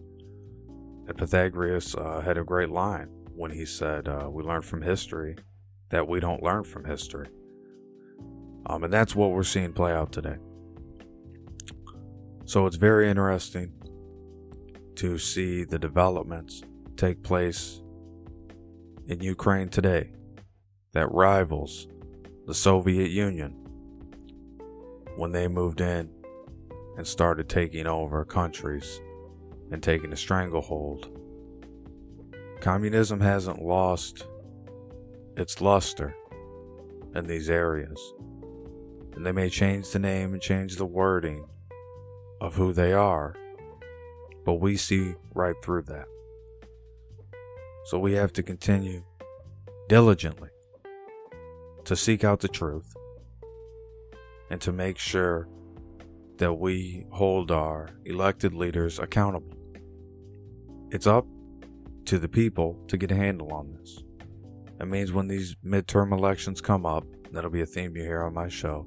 that 1.04 1.18
Pythagoras 1.18 1.94
uh, 1.94 2.22
had 2.22 2.38
a 2.38 2.44
great 2.44 2.70
line 2.70 3.08
when 3.34 3.50
he 3.50 3.66
said, 3.66 4.08
uh, 4.08 4.28
We 4.30 4.42
learn 4.42 4.62
from 4.62 4.80
history 4.80 5.36
that 5.90 6.08
we 6.08 6.20
don't 6.20 6.42
learn 6.42 6.64
from 6.64 6.84
history. 6.84 7.28
Um, 8.66 8.84
and 8.84 8.92
that's 8.92 9.14
what 9.14 9.30
we're 9.30 9.44
seeing 9.44 9.72
play 9.72 9.92
out 9.92 10.12
today. 10.12 10.36
So 12.44 12.66
it's 12.66 12.76
very 12.76 13.08
interesting 13.08 13.72
to 14.96 15.18
see 15.18 15.64
the 15.64 15.78
developments 15.78 16.62
take 16.96 17.22
place 17.22 17.80
in 19.06 19.20
Ukraine 19.20 19.68
today 19.68 20.12
that 20.92 21.12
rivals 21.12 21.86
the 22.46 22.54
Soviet 22.54 23.10
Union. 23.10 23.54
when 25.16 25.32
they 25.32 25.48
moved 25.48 25.80
in 25.80 26.10
and 26.96 27.06
started 27.06 27.48
taking 27.48 27.86
over 27.86 28.24
countries 28.24 29.00
and 29.70 29.82
taking 29.82 30.12
a 30.12 30.16
stranglehold. 30.16 31.08
Communism 32.60 33.20
hasn't 33.20 33.62
lost 33.62 34.26
its 35.36 35.60
luster 35.60 36.14
in 37.14 37.26
these 37.26 37.48
areas. 37.48 38.14
And 39.14 39.24
they 39.24 39.32
may 39.32 39.48
change 39.48 39.90
the 39.90 39.98
name 39.98 40.32
and 40.32 40.42
change 40.42 40.76
the 40.76 40.86
wording 40.86 41.46
of 42.40 42.54
who 42.56 42.72
they 42.72 42.92
are, 42.92 43.34
but 44.44 44.54
we 44.54 44.76
see 44.76 45.14
right 45.34 45.56
through 45.62 45.82
that. 45.82 46.06
So 47.86 47.98
we 47.98 48.12
have 48.14 48.32
to 48.34 48.42
continue 48.42 49.04
diligently 49.88 50.50
to 51.84 51.96
seek 51.96 52.24
out 52.24 52.40
the 52.40 52.48
truth 52.48 52.94
and 54.50 54.60
to 54.60 54.72
make 54.72 54.98
sure 54.98 55.48
that 56.38 56.54
we 56.54 57.06
hold 57.12 57.50
our 57.50 57.90
elected 58.04 58.52
leaders 58.52 58.98
accountable. 58.98 59.56
It's 60.90 61.06
up 61.06 61.26
to 62.06 62.18
the 62.18 62.28
people 62.28 62.78
to 62.88 62.98
get 62.98 63.10
a 63.10 63.16
handle 63.16 63.52
on 63.52 63.72
this. 63.72 64.02
That 64.78 64.86
means 64.86 65.12
when 65.12 65.28
these 65.28 65.56
midterm 65.64 66.12
elections 66.12 66.60
come 66.60 66.84
up, 66.84 67.04
that'll 67.32 67.50
be 67.50 67.62
a 67.62 67.66
theme 67.66 67.96
you 67.96 68.02
hear 68.02 68.22
on 68.22 68.34
my 68.34 68.48
show. 68.48 68.86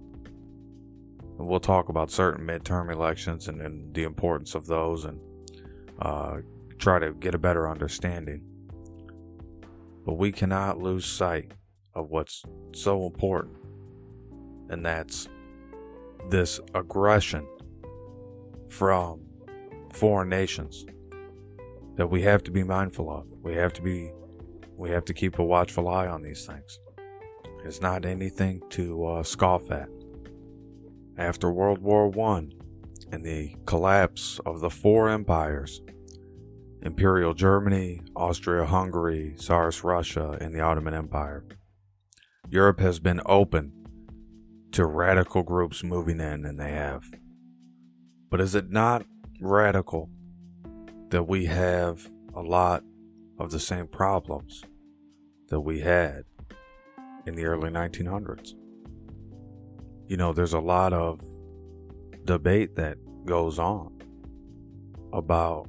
And 1.38 1.48
we'll 1.48 1.60
talk 1.60 1.90
about 1.90 2.12
certain 2.12 2.46
midterm 2.46 2.92
elections 2.92 3.48
and, 3.48 3.62
and 3.62 3.94
the 3.94 4.04
importance 4.04 4.56
of 4.56 4.68
those 4.68 5.06
and 5.06 5.20
uh, 6.00 6.38
try 6.78 7.00
to 7.00 7.14
get 7.14 7.34
a 7.34 7.40
better 7.40 7.70
understanding. 7.70 8.42
But 10.06 10.14
we 10.14 10.32
cannot 10.32 10.80
lose 10.80 11.06
sight 11.06 11.54
of 11.94 12.10
what's 12.10 12.44
so 12.74 13.06
important, 13.06 13.58
and 14.70 14.86
that's 14.86 15.28
this 16.30 16.60
aggression 16.74 17.48
from 18.68 19.22
foreign 19.92 20.30
nations 20.30 20.86
that 21.96 22.08
we 22.08 22.22
have 22.22 22.44
to 22.44 22.52
be 22.52 22.64
mindful 22.64 23.10
of. 23.10 23.28
We 23.42 23.56
have 23.56 23.74
to 23.74 23.82
be 23.82 24.12
we 24.80 24.92
have 24.92 25.04
to 25.04 25.14
keep 25.14 25.38
a 25.38 25.44
watchful 25.44 25.90
eye 25.90 26.08
on 26.08 26.22
these 26.22 26.46
things. 26.46 26.80
It's 27.66 27.82
not 27.82 28.06
anything 28.06 28.62
to 28.70 29.06
uh, 29.06 29.24
scoff 29.24 29.70
at. 29.70 29.90
After 31.18 31.52
World 31.52 31.80
War 31.80 32.10
I 32.18 32.48
and 33.12 33.26
the 33.26 33.58
collapse 33.66 34.40
of 34.46 34.62
the 34.62 34.70
four 34.70 35.10
empires 35.10 35.82
Imperial 36.82 37.34
Germany, 37.34 38.02
Austria 38.16 38.66
Hungary, 38.66 39.36
Tsarist 39.38 39.84
Russia, 39.84 40.38
and 40.40 40.56
the 40.56 40.62
Ottoman 40.62 40.94
Empire 40.94 41.44
Europe 42.50 42.80
has 42.80 43.00
been 43.00 43.20
open 43.26 43.74
to 44.72 44.86
radical 44.86 45.44
groups 45.44 45.84
moving 45.84 46.22
in, 46.22 46.46
and 46.46 46.58
they 46.58 46.72
have. 46.72 47.04
But 48.30 48.40
is 48.40 48.56
it 48.56 48.70
not 48.70 49.06
radical 49.42 50.10
that 51.10 51.24
we 51.24 51.48
have 51.48 52.08
a 52.34 52.42
lot 52.42 52.84
of 53.38 53.52
the 53.52 53.60
same 53.60 53.88
problems 53.88 54.64
that 55.50 55.62
we 55.62 55.82
had 55.82 56.24
in 57.26 57.36
the 57.36 57.46
early 57.46 57.70
1900s. 57.70 58.54
You 60.08 60.18
know, 60.18 60.34
there's 60.34 60.54
a 60.54 60.60
lot 60.60 60.94
of 60.94 61.22
debate 62.26 62.76
that 62.76 62.98
goes 63.26 63.60
on 63.60 64.02
about 65.14 65.68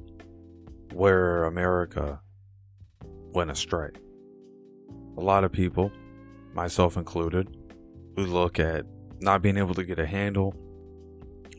where 0.93 1.45
America 1.45 2.21
went 3.33 3.51
astray. 3.51 3.89
A 5.17 5.21
lot 5.21 5.43
of 5.43 5.51
people, 5.51 5.91
myself 6.53 6.97
included, 6.97 7.55
who 8.15 8.25
look 8.25 8.59
at 8.59 8.85
not 9.19 9.41
being 9.41 9.57
able 9.57 9.75
to 9.75 9.83
get 9.83 9.99
a 9.99 10.05
handle 10.05 10.55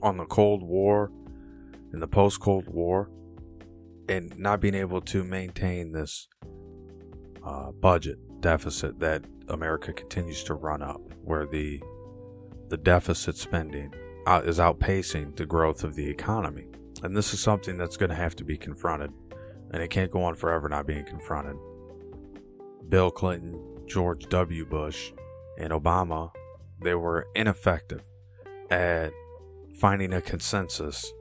on 0.02 0.16
the 0.16 0.26
Cold 0.26 0.62
War 0.62 1.10
and 1.92 2.02
the 2.02 2.08
post 2.08 2.40
Cold 2.40 2.68
War 2.68 3.10
and 4.08 4.36
not 4.38 4.60
being 4.60 4.74
able 4.74 5.00
to 5.00 5.22
maintain 5.22 5.92
this 5.92 6.28
uh, 7.44 7.72
budget 7.72 8.18
deficit 8.40 8.98
that 9.00 9.24
America 9.48 9.92
continues 9.92 10.42
to 10.44 10.54
run 10.54 10.82
up, 10.82 11.00
where 11.22 11.46
the 11.46 11.80
the 12.68 12.76
deficit 12.76 13.36
spending 13.36 13.92
uh, 14.26 14.40
is 14.44 14.58
outpacing 14.58 15.36
the 15.36 15.46
growth 15.46 15.84
of 15.84 15.94
the 15.94 16.08
economy, 16.08 16.68
and 17.02 17.16
this 17.16 17.34
is 17.34 17.40
something 17.40 17.76
that's 17.76 17.96
going 17.96 18.10
to 18.10 18.16
have 18.16 18.34
to 18.36 18.44
be 18.44 18.56
confronted, 18.56 19.12
and 19.72 19.82
it 19.82 19.88
can't 19.88 20.10
go 20.10 20.22
on 20.24 20.34
forever 20.34 20.68
not 20.68 20.86
being 20.86 21.04
confronted. 21.04 21.56
Bill 22.88 23.10
Clinton, 23.10 23.60
George 23.86 24.26
W. 24.28 24.64
Bush, 24.64 25.12
and 25.58 25.72
Obama, 25.72 26.30
they 26.80 26.94
were 26.94 27.26
ineffective 27.34 28.02
at 28.70 29.12
finding 29.78 30.12
a 30.12 30.20
consensus 30.20 31.12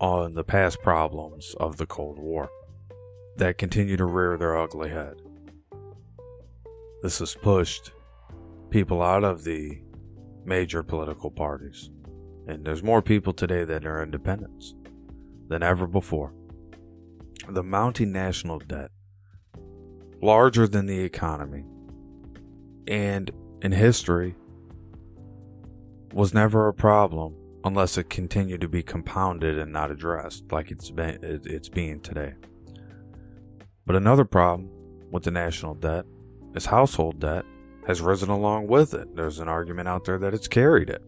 on 0.00 0.34
the 0.34 0.44
past 0.44 0.82
problems 0.82 1.54
of 1.58 1.76
the 1.76 1.86
Cold 1.86 2.18
War 2.18 2.50
that 3.36 3.58
continue 3.58 3.96
to 3.96 4.04
rear 4.04 4.36
their 4.36 4.56
ugly 4.56 4.90
head. 4.90 5.14
This 7.04 7.18
has 7.18 7.34
pushed 7.34 7.92
people 8.70 9.02
out 9.02 9.24
of 9.24 9.44
the 9.44 9.78
major 10.46 10.82
political 10.82 11.30
parties, 11.30 11.90
and 12.46 12.64
there's 12.64 12.82
more 12.82 13.02
people 13.02 13.34
today 13.34 13.62
that 13.62 13.84
are 13.84 14.02
independents 14.02 14.74
than 15.48 15.62
ever 15.62 15.86
before. 15.86 16.32
The 17.46 17.62
mounting 17.62 18.10
national 18.10 18.60
debt, 18.60 18.90
larger 20.22 20.66
than 20.66 20.86
the 20.86 21.00
economy, 21.00 21.66
and 22.88 23.30
in 23.60 23.72
history, 23.72 24.34
was 26.14 26.32
never 26.32 26.68
a 26.68 26.72
problem 26.72 27.36
unless 27.64 27.98
it 27.98 28.08
continued 28.08 28.62
to 28.62 28.68
be 28.68 28.82
compounded 28.82 29.58
and 29.58 29.70
not 29.70 29.90
addressed 29.90 30.50
like 30.50 30.70
it's 30.70 30.90
been 30.90 31.18
it's 31.22 31.68
being 31.68 32.00
today. 32.00 32.32
But 33.84 33.94
another 33.94 34.24
problem 34.24 34.70
with 35.10 35.24
the 35.24 35.30
national 35.30 35.74
debt 35.74 36.06
is 36.54 36.66
household 36.66 37.20
debt 37.20 37.44
has 37.86 38.00
risen 38.00 38.30
along 38.30 38.66
with 38.66 38.94
it. 38.94 39.14
There's 39.14 39.38
an 39.38 39.48
argument 39.48 39.88
out 39.88 40.04
there 40.04 40.18
that 40.18 40.34
it's 40.34 40.48
carried 40.48 40.88
it. 40.88 41.02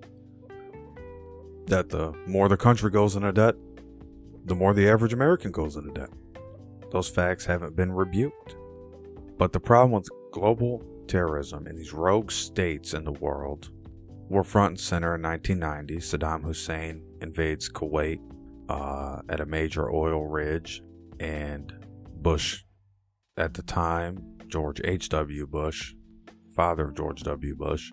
That 1.67 1.89
the 1.89 2.13
more 2.27 2.49
the 2.49 2.57
country 2.57 2.91
goes 2.91 3.17
into 3.17 3.33
debt, 3.33 3.55
the 4.45 4.55
more 4.55 4.75
the 4.75 4.89
average 4.89 5.13
American 5.13 5.51
goes 5.51 5.77
into 5.77 5.93
debt. 5.93 6.11
Those 6.91 7.09
facts 7.09 7.47
haven't 7.47 7.77
been 7.77 7.93
rebuked. 7.93 8.57
But 9.39 9.53
the 9.53 9.61
problem 9.61 9.93
with 9.93 10.09
global 10.33 10.85
terrorism 11.09 11.67
and 11.67 11.79
these 11.79 11.93
rogue 11.93 12.31
states 12.31 12.95
in 12.95 13.05
the 13.05 13.13
world 13.13 13.71
were 14.29 14.45
front 14.45 14.71
and 14.71 14.81
center 14.81 15.15
in 15.15 15.23
1990. 15.23 15.97
Saddam 15.99 16.43
Hussein 16.43 17.03
invades 17.21 17.69
Kuwait 17.69 18.21
uh, 18.69 19.21
at 19.29 19.41
a 19.41 19.47
major 19.47 19.91
oil 19.91 20.27
ridge, 20.27 20.83
and 21.21 21.73
Bush, 22.21 22.65
at 23.37 23.55
the 23.55 23.63
time, 23.63 24.36
George 24.49 24.81
H.W. 24.85 25.47
Bush, 25.47 25.95
father 26.55 26.89
of 26.89 26.97
George 26.97 27.23
W. 27.23 27.55
Bush, 27.55 27.93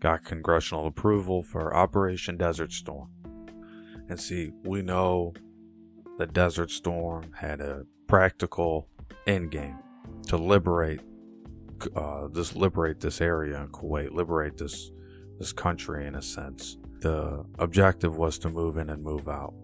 got 0.00 0.24
congressional 0.24 0.86
approval 0.86 1.42
for 1.42 1.74
Operation 1.74 2.36
Desert 2.36 2.72
Storm. 2.72 3.10
And 4.08 4.20
see, 4.20 4.52
we 4.64 4.82
know 4.82 5.32
the 6.18 6.26
Desert 6.26 6.70
Storm 6.70 7.32
had 7.38 7.60
a 7.60 7.84
practical 8.06 8.88
end 9.26 9.50
game 9.50 9.78
to 10.26 10.36
liberate 10.36 11.00
uh, 11.96 12.28
this 12.28 12.54
liberate 12.54 13.00
this 13.00 13.20
area 13.20 13.60
in 13.60 13.68
Kuwait, 13.68 14.12
liberate 14.12 14.56
this 14.56 14.90
this 15.38 15.52
country 15.52 16.06
in 16.06 16.14
a 16.14 16.22
sense. 16.22 16.76
The 17.00 17.44
objective 17.58 18.16
was 18.16 18.38
to 18.38 18.50
move 18.50 18.76
in 18.76 18.90
and 18.90 19.02
move 19.02 19.28
out. 19.28 19.54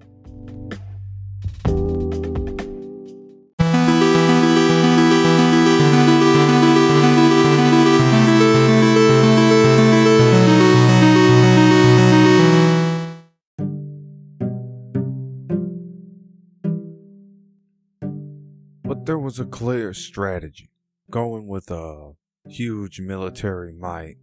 Was 19.30 19.38
a 19.38 19.44
clear 19.44 19.94
strategy 19.94 20.70
going 21.08 21.46
with 21.46 21.70
a 21.70 22.14
huge 22.48 22.98
military 22.98 23.72
might 23.72 24.16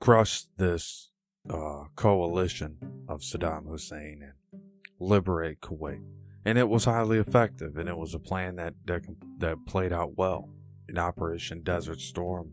crush 0.00 0.44
this 0.56 1.10
uh, 1.50 1.82
coalition 1.94 2.78
of 3.06 3.20
Saddam 3.20 3.68
Hussein 3.68 4.22
and 4.22 4.62
liberate 4.98 5.60
Kuwait. 5.60 6.02
And 6.46 6.56
it 6.56 6.70
was 6.70 6.86
highly 6.86 7.18
effective, 7.18 7.76
and 7.76 7.86
it 7.86 7.98
was 7.98 8.14
a 8.14 8.18
plan 8.18 8.56
that, 8.56 8.72
that, 8.86 9.02
that 9.40 9.66
played 9.66 9.92
out 9.92 10.16
well. 10.16 10.48
In 10.88 10.96
Operation 10.96 11.60
Desert 11.62 12.00
Storm 12.00 12.52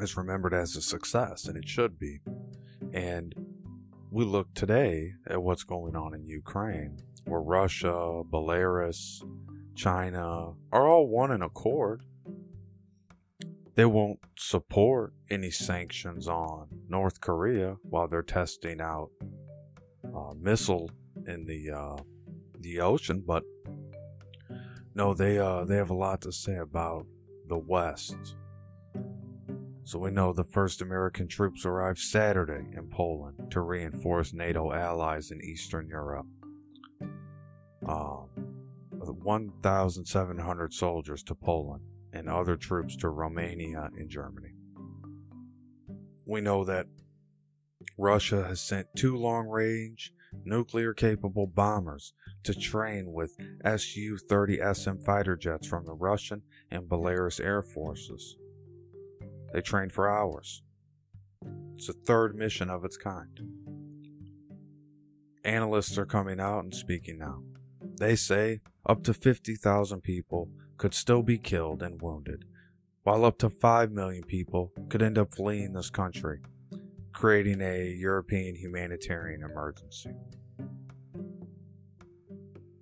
is 0.00 0.16
remembered 0.16 0.52
as 0.52 0.74
a 0.74 0.82
success, 0.82 1.46
and 1.46 1.56
it 1.56 1.68
should 1.68 1.96
be. 1.96 2.22
And 2.92 3.36
we 4.10 4.24
look 4.24 4.52
today 4.54 5.12
at 5.28 5.44
what's 5.44 5.62
going 5.62 5.94
on 5.94 6.12
in 6.12 6.26
Ukraine, 6.26 6.98
where 7.24 7.40
Russia, 7.40 8.24
Belarus, 8.28 9.22
China 9.74 10.52
are 10.72 10.88
all 10.88 11.08
one 11.08 11.30
in 11.30 11.42
accord 11.42 12.02
they 13.80 13.86
won't 13.86 14.18
support 14.36 15.14
any 15.30 15.50
sanctions 15.50 16.28
on 16.28 16.68
North 16.88 17.20
Korea 17.22 17.76
while 17.82 18.08
they're 18.08 18.22
testing 18.22 18.78
out 18.78 19.10
uh, 20.14 20.34
missile 20.38 20.90
in 21.26 21.46
the 21.46 21.70
uh, 21.70 21.96
the 22.58 22.80
ocean, 22.80 23.22
but 23.26 23.42
no, 24.94 25.14
they 25.14 25.38
uh, 25.38 25.64
they 25.64 25.76
have 25.76 25.88
a 25.88 25.94
lot 25.94 26.20
to 26.22 26.30
say 26.30 26.56
about 26.56 27.06
the 27.46 27.56
West. 27.56 28.36
So 29.84 29.98
we 29.98 30.10
know 30.10 30.34
the 30.34 30.44
first 30.44 30.82
American 30.82 31.26
troops 31.26 31.64
arrived 31.64 32.00
Saturday 32.00 32.66
in 32.76 32.88
Poland 32.90 33.50
to 33.50 33.62
reinforce 33.62 34.34
NATO 34.34 34.72
allies 34.72 35.30
in 35.30 35.40
Eastern 35.40 35.88
Europe. 35.88 36.26
Um, 37.88 38.59
1,700 39.12 40.72
soldiers 40.72 41.22
to 41.24 41.34
Poland 41.34 41.82
and 42.12 42.28
other 42.28 42.56
troops 42.56 42.96
to 42.96 43.08
Romania 43.08 43.90
and 43.96 44.08
Germany. 44.08 44.54
We 46.26 46.40
know 46.40 46.64
that 46.64 46.86
Russia 47.98 48.44
has 48.44 48.60
sent 48.60 48.88
two 48.96 49.16
long 49.16 49.48
range 49.48 50.12
nuclear 50.44 50.94
capable 50.94 51.46
bombers 51.46 52.12
to 52.44 52.54
train 52.54 53.12
with 53.12 53.36
Su 53.76 54.16
30 54.16 54.60
SM 54.72 54.98
fighter 55.04 55.36
jets 55.36 55.66
from 55.66 55.84
the 55.84 55.94
Russian 55.94 56.42
and 56.70 56.88
Belarus 56.88 57.40
air 57.40 57.62
forces. 57.62 58.36
They 59.52 59.60
trained 59.60 59.92
for 59.92 60.08
hours. 60.08 60.62
It's 61.74 61.88
a 61.88 61.92
third 61.92 62.36
mission 62.36 62.70
of 62.70 62.84
its 62.84 62.96
kind. 62.96 63.40
Analysts 65.44 65.98
are 65.98 66.06
coming 66.06 66.38
out 66.38 66.64
and 66.64 66.74
speaking 66.74 67.18
now. 67.18 67.42
They 67.98 68.14
say 68.14 68.60
up 68.86 69.02
to 69.04 69.14
50,000 69.14 70.00
people 70.02 70.50
could 70.76 70.94
still 70.94 71.22
be 71.22 71.38
killed 71.38 71.82
and 71.82 72.00
wounded, 72.00 72.44
while 73.02 73.24
up 73.24 73.38
to 73.38 73.50
5 73.50 73.92
million 73.92 74.24
people 74.24 74.72
could 74.88 75.02
end 75.02 75.18
up 75.18 75.34
fleeing 75.34 75.72
this 75.72 75.90
country, 75.90 76.40
creating 77.12 77.60
a 77.60 77.86
European 77.86 78.56
humanitarian 78.56 79.42
emergency. 79.42 80.10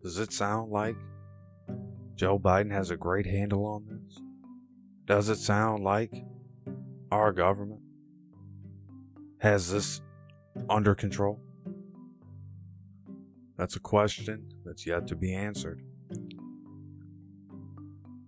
Does 0.02 0.18
it 0.18 0.32
sound 0.32 0.70
like 0.70 0.96
Joe 2.14 2.38
Biden 2.38 2.70
has 2.70 2.90
a 2.90 2.96
great 2.96 3.26
handle 3.26 3.66
on 3.66 3.86
this? 3.86 4.20
Does 5.06 5.28
it 5.28 5.38
sound 5.38 5.82
like 5.82 6.24
our 7.10 7.32
government 7.32 7.82
has 9.38 9.70
this 9.72 10.00
under 10.70 10.94
control? 10.94 11.40
That's 13.56 13.74
a 13.74 13.80
question 13.80 14.48
that's 14.64 14.86
yet 14.86 15.08
to 15.08 15.16
be 15.16 15.34
answered. 15.34 15.82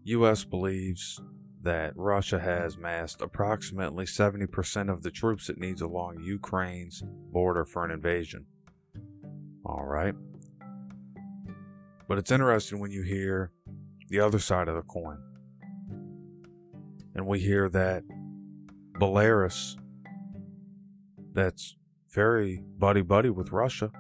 US 0.05 0.45
believes 0.45 1.21
that 1.63 1.93
Russia 1.95 2.39
has 2.39 2.79
massed 2.79 3.21
approximately 3.21 4.07
70% 4.07 4.91
of 4.91 5.03
the 5.03 5.11
troops 5.11 5.49
it 5.49 5.59
needs 5.59 5.83
along 5.83 6.23
Ukraine's 6.23 7.03
border 7.05 7.65
for 7.65 7.85
an 7.85 7.91
invasion. 7.91 8.47
All 9.65 9.85
right. 9.85 10.15
But 12.09 12.19
it's 12.19 12.33
interesting 12.33 12.81
when 12.81 12.91
you 12.91 13.03
hear 13.03 13.53
the 14.09 14.21
other 14.21 14.39
side 14.39 14.69
of 14.69 14.75
the 14.75 14.83
coin. 14.83 15.23
And 17.15 17.27
we 17.27 17.41
hear 17.41 17.69
that 17.69 18.03
Belarus, 18.95 19.77
that's 21.33 21.77
very 22.11 22.65
buddy 22.79 23.03
buddy 23.03 23.31
with 23.31 23.53
Russia, 23.53 23.93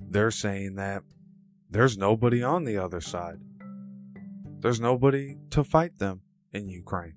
they're 0.00 0.30
saying 0.30 0.74
that 0.74 1.04
there's 1.70 1.96
nobody 1.96 2.42
on 2.42 2.64
the 2.64 2.76
other 2.76 3.00
side. 3.00 3.38
There's 4.62 4.80
nobody 4.80 5.38
to 5.50 5.64
fight 5.64 5.98
them 5.98 6.20
in 6.52 6.68
Ukraine. 6.68 7.16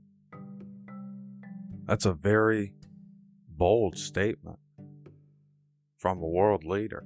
That's 1.86 2.08
a 2.08 2.13
very 2.13 2.73
bold 3.47 3.99
statement 3.99 4.58
from 5.95 6.17
a 6.17 6.27
world 6.27 6.63
leader. 6.63 7.05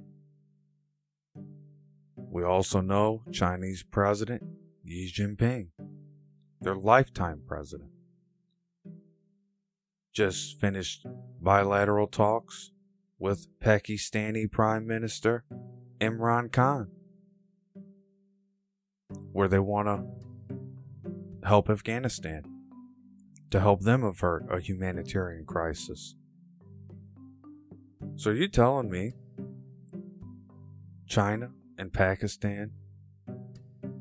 We 2.16 2.42
also 2.42 2.80
know 2.80 3.22
Chinese 3.30 3.82
President 3.82 4.42
Xi 4.88 5.12
Jinping, 5.14 5.68
their 6.58 6.74
lifetime 6.74 7.42
president, 7.46 7.90
just 10.14 10.58
finished 10.58 11.06
bilateral 11.38 12.06
talks 12.06 12.72
with 13.18 13.46
Pakistani 13.60 14.50
Prime 14.50 14.86
Minister 14.86 15.44
Imran 16.00 16.50
Khan, 16.50 16.90
where 19.32 19.48
they 19.48 19.58
want 19.58 19.86
to 19.86 20.29
help 21.44 21.70
Afghanistan, 21.70 22.42
to 23.50 23.60
help 23.60 23.82
them 23.82 24.04
avert 24.04 24.44
a 24.50 24.60
humanitarian 24.60 25.44
crisis. 25.44 26.14
So, 28.16 28.30
you 28.30 28.48
telling 28.48 28.90
me 28.90 29.14
China 31.06 31.50
and 31.78 31.92
Pakistan 31.92 32.72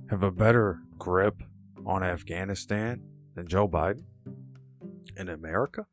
have 0.09 0.23
a 0.23 0.31
better 0.31 0.79
grip 0.97 1.41
on 1.85 2.03
Afghanistan 2.03 3.01
than 3.35 3.47
Joe 3.47 3.67
Biden 3.67 4.03
in 5.15 5.29
America? 5.29 5.87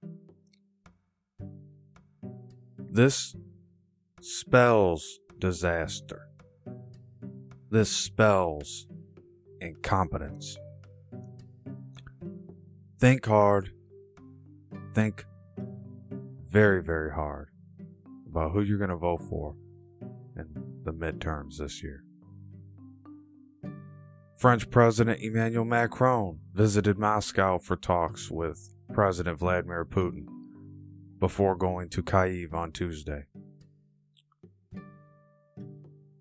This 2.79 3.37
spells 4.21 5.21
disaster. 5.39 6.29
This 7.71 7.91
spells 7.91 8.87
incompetence. 9.61 10.57
Think 12.99 13.27
hard. 13.27 13.73
Think 14.95 15.27
very, 16.49 16.83
very 16.83 17.13
hard 17.13 17.51
about 18.27 18.53
who 18.53 18.63
you're 18.63 18.79
going 18.79 18.91
to 18.91 18.97
vote 18.97 19.21
for 19.29 19.55
in 20.37 20.81
the 20.85 20.93
midterms 20.93 21.59
this 21.59 21.83
year. 21.83 22.03
French 24.37 24.71
President 24.71 25.21
Emmanuel 25.21 25.65
Macron 25.67 26.39
visited 26.55 26.99
Moscow 26.99 27.59
for 27.59 27.77
talks 27.77 28.31
with 28.31 28.73
President 28.93 29.39
Vladimir 29.39 29.85
Putin 29.85 30.27
before 31.19 31.57
going 31.57 31.89
to 31.91 32.03
Kyiv 32.03 32.55
on 32.55 32.73
Tuesday. 32.73 33.25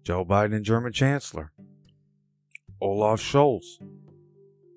Joe 0.03 0.25
Biden 0.25 0.55
and 0.55 0.65
German 0.65 0.93
Chancellor 0.93 1.51
Olaf 2.81 3.21
Scholz 3.21 3.79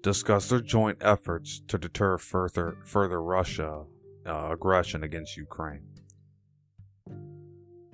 discussed 0.02 0.50
their 0.50 0.61
joint 0.61 0.98
efforts 1.00 1.61
to 1.68 1.78
deter 1.78 2.18
further, 2.18 2.78
further 2.84 3.22
Russia 3.22 3.84
uh, 4.26 4.48
aggression 4.52 5.02
against 5.02 5.37
Ukraine. 5.37 5.82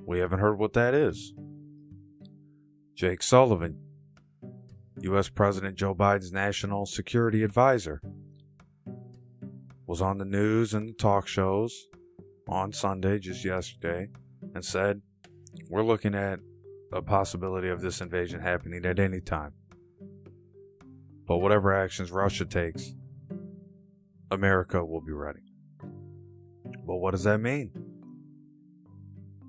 We 0.07 0.19
haven't 0.19 0.41
heard 0.41 0.59
what 0.59 0.75
that 0.75 0.95
is. 0.95 1.33
Jake 2.95 3.23
Sullivan, 3.23 3.79
U.S. 5.01 5.29
President 5.29 5.77
Joe 5.77 5.95
Biden's 5.95 6.33
national 6.33 6.87
security 6.87 7.43
advisor, 7.43 8.01
was 9.87 10.01
on 10.01 10.19
the 10.19 10.25
news 10.25 10.75
and 10.75 10.89
the 10.89 10.93
talk 10.93 11.27
shows 11.27 11.87
on 12.49 12.73
Sunday, 12.73 13.19
just 13.19 13.45
yesterday, 13.45 14.09
and 14.55 14.65
said, 14.65 15.03
We're 15.69 15.85
looking 15.85 16.15
at 16.15 16.41
a 16.93 17.03
possibility 17.03 17.69
of 17.69 17.81
this 17.81 18.01
invasion 18.01 18.41
happening 18.41 18.85
at 18.85 18.99
any 18.99 19.21
time. 19.21 19.53
But 21.27 21.39
whatever 21.39 21.73
actions 21.73 22.11
Russia 22.11 22.45
takes, 22.45 22.95
America 24.31 24.85
will 24.85 25.01
be 25.01 25.13
ready. 25.13 25.41
But 26.87 26.97
what 26.97 27.13
does 27.13 27.25
that 27.25 27.41
mean? 27.41 27.71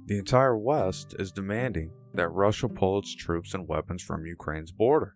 The 0.05 0.17
entire 0.17 0.57
West 0.57 1.15
is 1.17 1.31
demanding 1.31 1.91
that 2.13 2.29
Russia 2.29 2.69
pull 2.69 2.99
its 2.99 3.13
troops 3.13 3.53
and 3.53 3.67
weapons 3.67 4.03
from 4.03 4.25
Ukraine's 4.25 4.71
border. 4.71 5.15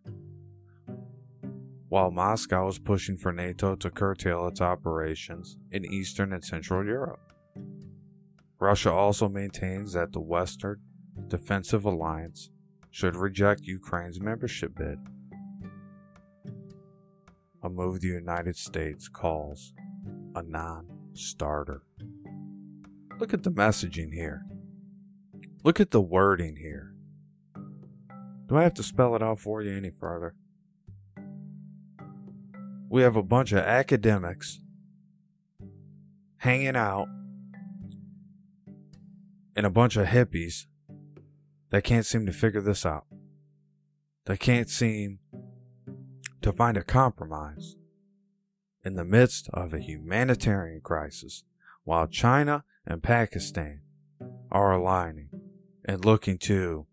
While 1.88 2.12
Moscow 2.12 2.68
is 2.68 2.78
pushing 2.78 3.16
for 3.16 3.32
NATO 3.32 3.76
to 3.76 3.90
curtail 3.90 4.48
its 4.48 4.62
operations 4.62 5.58
in 5.72 5.86
Eastern 5.86 6.34
and 6.34 6.44
Central 6.44 6.86
Europe. 6.86 7.34
Russia 8.60 8.92
also 8.92 9.30
maintains 9.30 9.94
that 9.94 10.12
the 10.12 10.20
Western 10.20 10.82
defensive 11.28 11.86
alliance 11.86 12.50
should 12.92 13.16
reject 13.16 13.62
Ukraine's 13.62 14.20
membership 14.20 14.76
bid. 14.76 15.00
A 17.62 17.70
move 17.70 18.00
the 18.00 18.08
United 18.08 18.56
States 18.56 19.10
calls 19.10 19.74
a 20.34 20.42
non 20.42 20.88
starter. 21.14 21.84
Look 23.20 23.34
at 23.34 23.44
the 23.44 23.52
messaging 23.52 24.14
here. 24.14 24.46
Look 25.64 25.82
at 25.82 25.92
the 25.92 26.00
wording 26.00 26.56
here. 26.56 26.94
Do 28.48 28.58
I 28.58 28.64
have 28.64 28.74
to 28.76 28.84
spell 28.84 29.14
it 29.16 29.22
out 29.22 29.40
for 29.40 29.62
you 29.62 29.76
any 29.76 29.90
further? 29.90 30.36
We 32.90 33.02
have 33.02 33.18
a 33.18 33.24
bunch 33.24 33.52
of 33.52 33.60
academics 33.60 34.62
hanging 36.38 36.78
out 36.78 37.08
and 39.56 39.66
a 39.66 39.70
bunch 39.70 39.98
of 39.98 40.08
hippies 40.08 40.66
that 41.70 41.84
can't 41.84 42.06
seem 42.06 42.26
to 42.26 42.32
figure 42.32 42.62
this 42.62 42.86
out. 42.86 43.06
They 44.26 44.38
can't 44.38 44.70
seem 44.70 45.20
to 46.42 46.52
find 46.54 46.78
a 46.78 46.84
compromise. 46.84 47.76
in 48.84 48.96
the 48.96 49.06
midst 49.06 49.50
of 49.54 49.74
a 49.74 49.80
humanitarian 49.80 50.82
crisis, 50.82 51.44
while 51.84 52.08
China 52.08 52.64
and 52.86 53.04
Pakistan 53.04 53.82
are 54.52 54.72
aligning 54.72 55.30
and 55.86 56.06
looking 56.06 56.38
to 56.38 56.86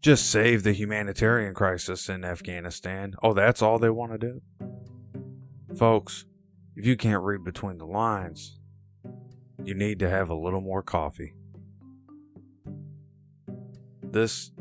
just 0.00 0.30
save 0.30 0.62
the 0.62 0.72
humanitarian 0.72 1.54
crisis 1.54 2.08
in 2.08 2.24
Afghanistan. 2.24 3.14
Oh, 3.22 3.32
that's 3.32 3.62
all 3.62 3.78
they 3.78 3.90
want 3.90 4.12
to 4.12 4.18
do? 4.18 4.42
Folks, 5.76 6.24
if 6.76 6.86
you 6.86 6.96
can't 6.96 7.22
read 7.22 7.42
between 7.42 7.78
the 7.78 7.86
lines, 7.86 8.58
you 9.64 9.74
need 9.74 9.98
to 9.98 10.08
have 10.08 10.30
a 10.30 10.34
little 10.34 10.60
more 10.60 10.82
coffee. 10.82 11.34
This 14.02 14.52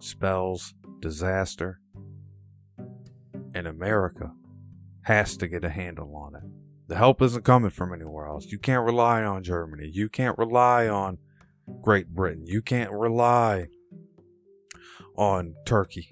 spells 0.00 0.74
disaster, 1.00 1.80
and 3.54 3.66
America 3.66 4.32
has 5.02 5.36
to 5.36 5.48
get 5.48 5.64
a 5.64 5.70
handle 5.70 6.14
on 6.16 6.34
it. 6.34 6.42
The 6.88 6.96
help 6.96 7.22
isn't 7.22 7.44
coming 7.44 7.70
from 7.70 7.94
anywhere 7.94 8.26
else. 8.26 8.46
You 8.46 8.58
can't 8.58 8.84
rely 8.84 9.22
on 9.22 9.42
Germany. 9.42 9.88
You 9.90 10.08
can't 10.08 10.36
rely 10.36 10.88
on 10.88 11.18
Great 11.80 12.08
Britain. 12.08 12.44
You 12.46 12.60
can't 12.60 12.90
rely 12.90 13.68
on 15.16 15.54
Turkey. 15.64 16.10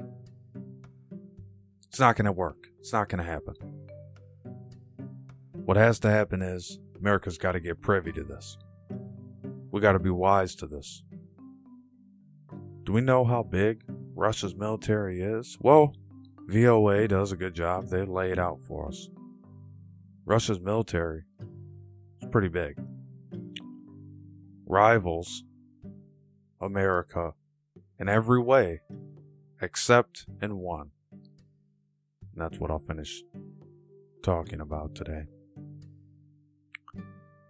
It's 1.89 2.01
not 2.01 2.17
going 2.17 2.27
to 2.27 2.33
work. 2.33 2.69
It's 2.79 2.93
not 2.93 3.09
going 3.09 3.23
to 3.23 3.31
happen. 3.31 3.55
What 5.53 5.77
has 5.77 5.99
to 6.01 6.11
happen 6.11 6.41
is 6.41 6.79
America's 6.99 7.39
got 7.39 7.53
to 7.53 7.61
get 7.61 7.83
privy 7.83 8.13
to 8.13 8.25
this. 8.25 8.57
We 9.71 9.81
got 9.81 9.93
to 9.93 9.99
be 9.99 10.11
wise 10.11 10.55
to 10.57 10.67
this. 10.67 11.03
Do 12.85 12.93
we 12.93 13.01
know 13.01 13.25
how 13.25 13.43
big 13.43 13.85
Russia's 14.15 14.55
military 14.55 15.21
is? 15.21 15.59
Well, 15.61 15.95
VOA 16.49 17.09
does 17.09 17.33
a 17.33 17.37
good 17.37 17.55
job. 17.55 17.89
They 17.89 18.05
lay 18.05 18.31
it 18.33 18.39
out 18.39 18.61
for 18.61 18.89
us. 18.89 19.09
Russia's 20.25 20.61
military 20.61 21.23
is 22.21 22.29
pretty 22.31 22.49
big. 22.49 22.79
Rivals 24.67 25.45
America 26.61 27.35
in 27.99 28.09
every 28.09 28.41
way 28.41 28.81
except 29.61 30.27
in 30.41 30.59
one. 30.59 30.91
And 31.11 31.21
that's 32.37 32.59
what 32.59 32.71
I'll 32.71 32.79
finish 32.79 33.23
talking 34.23 34.61
about 34.61 34.95
today. 34.95 35.27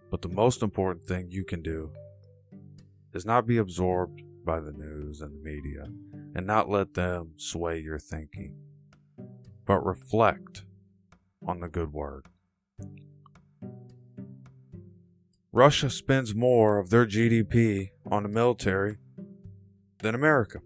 But 0.09 0.21
the 0.21 0.29
most 0.29 0.61
important 0.61 1.05
thing 1.05 1.29
you 1.29 1.43
can 1.43 1.61
do 1.61 1.91
is 3.13 3.25
not 3.25 3.47
be 3.47 3.57
absorbed 3.57 4.21
by 4.45 4.59
the 4.59 4.71
news 4.71 5.21
and 5.21 5.33
the 5.33 5.43
media 5.43 5.87
and 6.35 6.45
not 6.45 6.69
let 6.69 6.93
them 6.93 7.33
sway 7.37 7.79
your 7.79 7.99
thinking, 7.99 8.55
but 9.65 9.85
reflect 9.85 10.63
on 11.45 11.59
the 11.59 11.67
good 11.67 11.93
word. 11.93 12.27
Russia 15.51 15.89
spends 15.89 16.33
more 16.33 16.79
of 16.79 16.89
their 16.89 17.05
GDP 17.05 17.91
on 18.09 18.23
the 18.23 18.29
military 18.29 18.97
than 19.99 20.15
America 20.15 20.59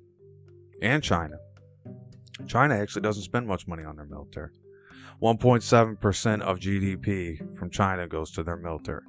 and 0.81 1.03
China. 1.03 1.37
China 2.47 2.75
actually 2.75 3.01
doesn't 3.01 3.23
spend 3.23 3.47
much 3.47 3.67
money 3.67 3.83
on 3.83 3.97
their 3.97 4.05
military. 4.05 4.51
1.7% 5.21 6.41
of 6.41 6.59
GDP 6.59 7.57
from 7.57 7.69
China 7.69 8.07
goes 8.07 8.31
to 8.31 8.43
their 8.43 8.55
military. 8.55 9.01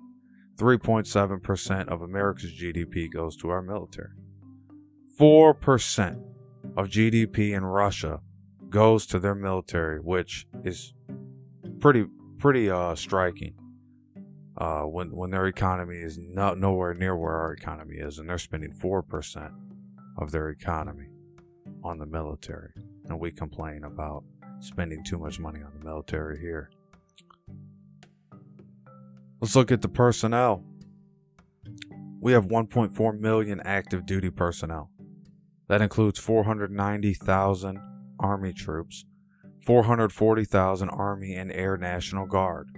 3.7% 0.57 1.89
of 1.89 2.03
America's 2.03 2.53
GDP 2.53 3.11
goes 3.13 3.37
to 3.37 3.51
our 3.51 3.63
military. 3.63 4.11
4% 5.21 6.23
of 6.77 6.89
GDP 6.89 7.57
in 7.57 7.65
Russia 7.65 8.21
goes 8.71 9.07
to 9.07 9.19
their 9.19 9.35
military, 9.35 9.99
which 9.99 10.47
is 10.65 10.93
pretty 11.81 12.07
pretty 12.39 12.71
uh, 12.71 12.95
striking. 12.95 13.55
Uh, 14.57 14.83
when 14.83 15.15
when 15.15 15.31
their 15.31 15.47
economy 15.47 15.99
is 15.99 16.19
not 16.19 16.59
nowhere 16.59 16.93
near 16.93 17.17
where 17.17 17.37
our 17.37 17.53
economy 17.53 17.97
is, 17.97 18.19
and 18.19 18.29
they're 18.29 18.39
spending 18.39 18.73
four 18.73 19.03
percent 19.03 19.53
of 20.17 20.33
their 20.33 20.49
economy 20.49 21.09
on 21.85 21.99
the 21.99 22.07
military. 22.07 22.73
And 23.09 23.21
we 23.21 23.31
complain 23.31 23.85
about 23.85 24.25
spending 24.61 25.05
too 25.05 25.19
much 25.19 25.39
money 25.39 25.63
on 25.63 25.73
the 25.79 25.85
military 25.85 26.41
here. 26.41 26.71
Let's 29.41 29.55
look 29.55 29.71
at 29.71 29.83
the 29.83 29.89
personnel. 29.89 30.65
We 32.21 32.33
have 32.33 32.47
1.4 32.47 33.21
million 33.21 33.61
active 33.61 34.05
duty 34.05 34.31
personnel. 34.31 34.91
That 35.69 35.81
includes 35.81 36.19
490,000 36.19 37.81
Army 38.19 38.53
troops, 38.53 39.05
440,000 39.65 40.89
Army 40.89 41.35
and 41.35 41.53
Air 41.53 41.77
National 41.77 42.27
Guard. 42.27 42.69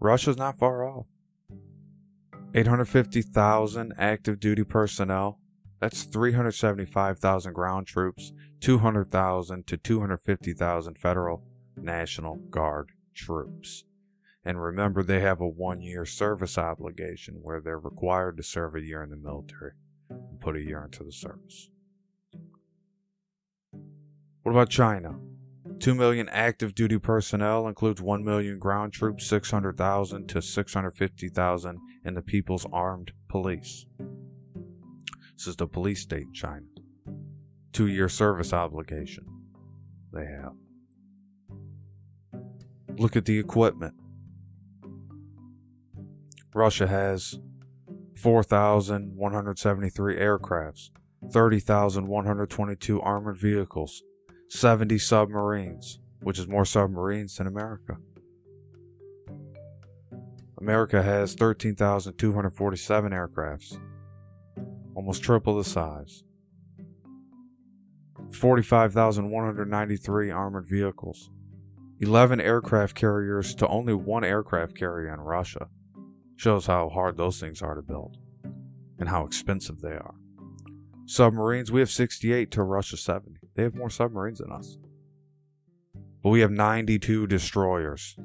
Russia's 0.00 0.36
not 0.36 0.58
far 0.58 0.84
off. 0.84 1.06
850,000 2.54 3.94
active 3.96 4.38
duty 4.38 4.64
personnel, 4.64 5.38
that's 5.80 6.04
375,000 6.04 7.52
ground 7.52 7.86
troops, 7.86 8.32
200,000 8.60 9.66
to 9.66 9.76
250,000 9.76 10.98
federal 10.98 11.42
National 11.76 12.36
Guard 12.36 12.90
troops. 13.14 13.84
And 14.44 14.60
remember, 14.60 15.02
they 15.02 15.20
have 15.20 15.40
a 15.40 15.48
one 15.48 15.80
year 15.80 16.04
service 16.04 16.58
obligation 16.58 17.40
where 17.42 17.60
they're 17.60 17.78
required 17.78 18.36
to 18.36 18.42
serve 18.42 18.74
a 18.74 18.80
year 18.80 19.02
in 19.02 19.10
the 19.10 19.16
military 19.16 19.72
and 20.10 20.40
put 20.40 20.56
a 20.56 20.62
year 20.62 20.84
into 20.84 21.04
the 21.04 21.12
service. 21.12 21.68
What 24.42 24.52
about 24.52 24.70
China? 24.70 25.18
2 25.78 25.94
million 25.94 26.28
active 26.28 26.74
duty 26.74 26.98
personnel 26.98 27.68
includes 27.68 28.02
1 28.02 28.24
million 28.24 28.58
ground 28.58 28.92
troops, 28.92 29.26
600,000 29.26 30.28
to 30.28 30.42
650,000 30.42 31.78
in 32.04 32.14
the 32.14 32.22
People's 32.22 32.66
Armed 32.72 33.12
Police. 33.28 33.86
This 35.36 35.46
is 35.46 35.56
the 35.56 35.66
police 35.66 36.02
state 36.02 36.26
in 36.26 36.32
China. 36.32 36.66
Two 37.72 37.86
year 37.86 38.08
service 38.08 38.52
obligation 38.52 39.24
they 40.12 40.26
have. 40.26 40.52
Look 42.96 43.16
at 43.16 43.24
the 43.24 43.38
equipment. 43.38 43.94
Russia 46.54 46.86
has 46.86 47.38
4,173 48.16 50.16
aircrafts, 50.16 50.90
30,122 51.32 53.00
armored 53.00 53.38
vehicles, 53.38 54.02
70 54.54 54.98
submarines, 54.98 55.98
which 56.20 56.38
is 56.38 56.46
more 56.46 56.66
submarines 56.66 57.36
than 57.36 57.46
America. 57.46 57.96
America 60.60 61.02
has 61.02 61.34
13,247 61.34 63.12
aircrafts, 63.12 63.80
almost 64.94 65.22
triple 65.22 65.56
the 65.56 65.64
size. 65.64 66.22
45,193 68.30 70.30
armored 70.30 70.66
vehicles. 70.66 71.30
11 72.00 72.38
aircraft 72.38 72.94
carriers 72.94 73.54
to 73.54 73.66
only 73.68 73.94
one 73.94 74.22
aircraft 74.22 74.76
carrier 74.76 75.14
in 75.14 75.20
Russia. 75.20 75.68
Shows 76.36 76.66
how 76.66 76.90
hard 76.90 77.16
those 77.16 77.40
things 77.40 77.62
are 77.62 77.74
to 77.74 77.82
build 77.82 78.18
and 78.98 79.08
how 79.08 79.24
expensive 79.24 79.80
they 79.80 79.94
are. 79.94 80.16
Submarines, 81.06 81.72
we 81.72 81.80
have 81.80 81.90
68 81.90 82.50
to 82.50 82.62
Russia 82.62 82.98
70. 82.98 83.41
They 83.54 83.62
have 83.62 83.74
more 83.74 83.90
submarines 83.90 84.38
than 84.38 84.52
us. 84.52 84.78
But 86.22 86.30
we 86.30 86.40
have 86.40 86.50
92 86.50 87.26
destroyers 87.26 88.16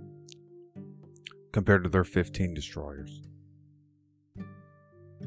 compared 1.52 1.84
to 1.84 1.90
their 1.90 2.04
15 2.04 2.54
destroyers. 2.54 3.22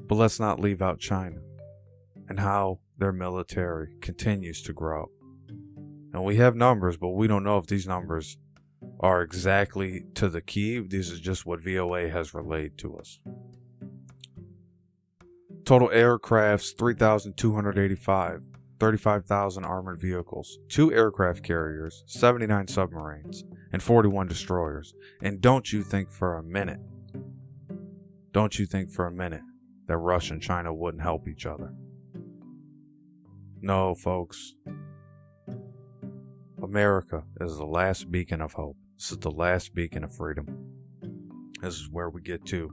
But 0.07 0.15
let's 0.15 0.41
not 0.41 0.61
leave 0.61 0.81
out 0.81 1.01
China 1.01 1.41
and 2.29 2.41
how 2.41 2.81
their 2.99 3.13
military 3.13 3.97
continues 4.01 4.63
to 4.63 4.73
grow. 4.73 5.11
And 6.13 6.25
we 6.25 6.37
have 6.37 6.57
numbers, 6.57 6.97
but 6.97 7.11
we 7.11 7.27
don't 7.27 7.45
know 7.45 7.59
if 7.59 7.67
these 7.67 7.87
numbers 7.87 8.37
are 9.01 9.23
exactly 9.23 10.07
to 10.15 10.29
the 10.29 10.41
key. 10.41 10.79
This 10.79 11.11
is 11.11 11.21
just 11.21 11.47
what 11.47 11.63
VOA 11.63 12.09
has 12.11 12.35
relayed 12.35 12.79
to 12.79 12.97
us. 12.97 13.19
Total 15.65 15.89
aircrafts 15.89 16.77
3,285, 16.77 18.50
35,000 18.81 19.65
armored 19.65 20.01
vehicles, 20.01 20.59
2 20.71 20.93
aircraft 20.93 21.45
carriers, 21.45 22.03
79 22.07 22.67
submarines, 22.67 23.45
and 23.73 23.83
41 23.83 24.27
destroyers. 24.27 24.95
And 25.23 25.41
don't 25.41 25.73
you 25.73 25.83
think 25.83 26.11
for 26.11 26.37
a 26.37 26.43
minute, 26.43 26.81
don't 28.33 28.59
you 28.59 28.65
think 28.67 28.91
for 28.91 29.07
a 29.07 29.13
minute 29.13 29.43
that 29.87 29.97
Russia 29.97 30.35
and 30.35 30.43
China 30.43 30.73
wouldn't 30.73 31.03
help 31.03 31.27
each 31.27 31.45
other. 31.45 31.75
No, 33.61 33.95
folks. 33.95 34.55
America 36.63 37.25
is 37.41 37.57
the 37.57 37.67
last 37.67 38.09
beacon 38.09 38.41
of 38.41 38.53
hope. 38.53 38.77
This 38.97 39.11
is 39.11 39.19
the 39.19 39.33
last 39.33 39.75
beacon 39.75 40.05
of 40.05 40.15
freedom. 40.15 40.47
This 41.61 41.75
is 41.75 41.89
where 41.91 42.09
we 42.09 42.23
get 42.23 42.47
to 42.47 42.71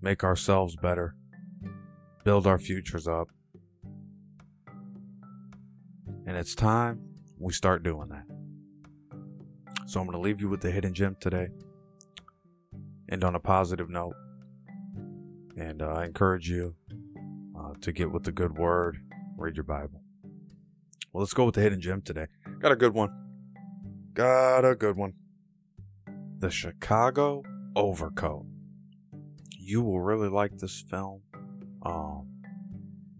make 0.00 0.24
ourselves 0.24 0.76
better, 0.76 1.14
build 2.24 2.46
our 2.46 2.58
futures 2.58 3.06
up. 3.06 3.28
And 6.26 6.36
it's 6.36 6.56
time 6.56 7.00
we 7.38 7.52
start 7.52 7.84
doing 7.84 8.08
that. 8.08 8.24
So 9.86 10.00
I'm 10.00 10.06
going 10.06 10.18
to 10.18 10.22
leave 10.22 10.40
you 10.40 10.48
with 10.48 10.60
the 10.60 10.72
hidden 10.72 10.92
gem 10.92 11.16
today. 11.20 11.48
And 13.08 13.22
on 13.22 13.36
a 13.36 13.40
positive 13.40 13.88
note. 13.88 14.16
And 15.56 15.80
uh, 15.80 15.92
I 15.92 16.06
encourage 16.06 16.50
you 16.50 16.74
uh, 17.56 17.74
to 17.80 17.92
get 17.92 18.10
with 18.10 18.24
the 18.24 18.32
good 18.32 18.58
word, 18.58 18.98
read 19.36 19.56
your 19.56 19.64
Bible. 19.64 20.02
Well, 21.12 21.22
let's 21.22 21.32
go 21.32 21.44
with 21.44 21.54
the 21.54 21.60
hidden 21.60 21.80
gem 21.80 22.02
today. 22.02 22.26
Got 22.60 22.72
a 22.72 22.76
good 22.76 22.92
one. 22.92 23.10
Got 24.12 24.64
a 24.64 24.74
good 24.74 24.96
one. 24.96 25.14
The 26.38 26.50
Chicago 26.50 27.44
Overcoat. 27.76 28.46
You 29.56 29.82
will 29.82 30.00
really 30.00 30.28
like 30.28 30.58
this 30.58 30.80
film. 30.80 31.22
Um, 31.82 32.28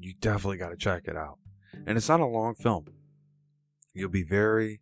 you 0.01 0.15
definitely 0.21 0.59
got 0.59 0.71
to 0.71 0.77
check 0.77 1.03
it 1.07 1.17
out. 1.17 1.39
And 1.87 1.97
it's 1.97 2.09
not 2.09 2.21
a 2.21 2.27
long 2.27 2.55
film. 2.55 2.87
You'll 3.97 4.11
be 4.11 4.25
very 4.25 4.79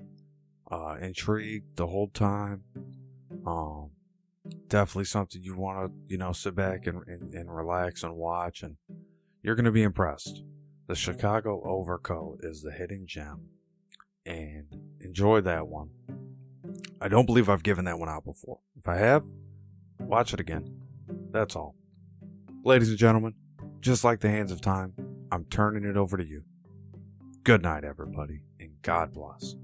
uh, 0.68 0.96
intrigued 1.00 1.76
the 1.76 1.86
whole 1.86 2.08
time. 2.08 2.64
Um, 3.46 3.90
definitely 4.66 5.04
something 5.04 5.40
you 5.40 5.56
want 5.56 5.86
to, 5.86 6.12
you 6.12 6.18
know, 6.18 6.32
sit 6.32 6.56
back 6.56 6.88
and, 6.88 7.06
and, 7.06 7.32
and 7.32 7.54
relax 7.54 8.02
and 8.02 8.16
watch, 8.16 8.64
and 8.64 8.76
you're 9.40 9.54
going 9.54 9.66
to 9.66 9.70
be 9.70 9.84
impressed. 9.84 10.42
The 10.88 10.96
Chicago 10.96 11.62
Overcoat 11.64 12.40
is 12.42 12.62
the 12.62 12.72
hidden 12.72 13.06
gem, 13.06 13.50
and 14.26 14.66
enjoy 15.00 15.40
that 15.42 15.68
one. 15.68 15.90
I 17.00 17.06
don't 17.06 17.26
believe 17.26 17.48
I've 17.48 17.62
given 17.62 17.84
that 17.84 18.00
one 18.00 18.08
out 18.08 18.24
before. 18.24 18.58
If 18.76 18.88
I 18.88 18.96
have, 18.96 19.24
watch 20.00 20.34
it 20.34 20.40
again. 20.40 20.80
That's 21.30 21.54
all. 21.54 21.76
Ladies 22.64 22.88
and 22.88 22.98
gentlemen, 22.98 23.34
just 23.78 24.02
like 24.02 24.18
the 24.18 24.30
hands 24.30 24.50
of 24.50 24.60
time, 24.60 24.94
I'm 25.30 25.44
turning 25.44 25.84
it 25.84 25.96
over 25.96 26.16
to 26.16 26.26
you. 26.26 26.42
Good 27.44 27.60
night, 27.62 27.84
everybody, 27.84 28.40
and 28.58 28.80
God 28.80 29.12
bless. 29.12 29.54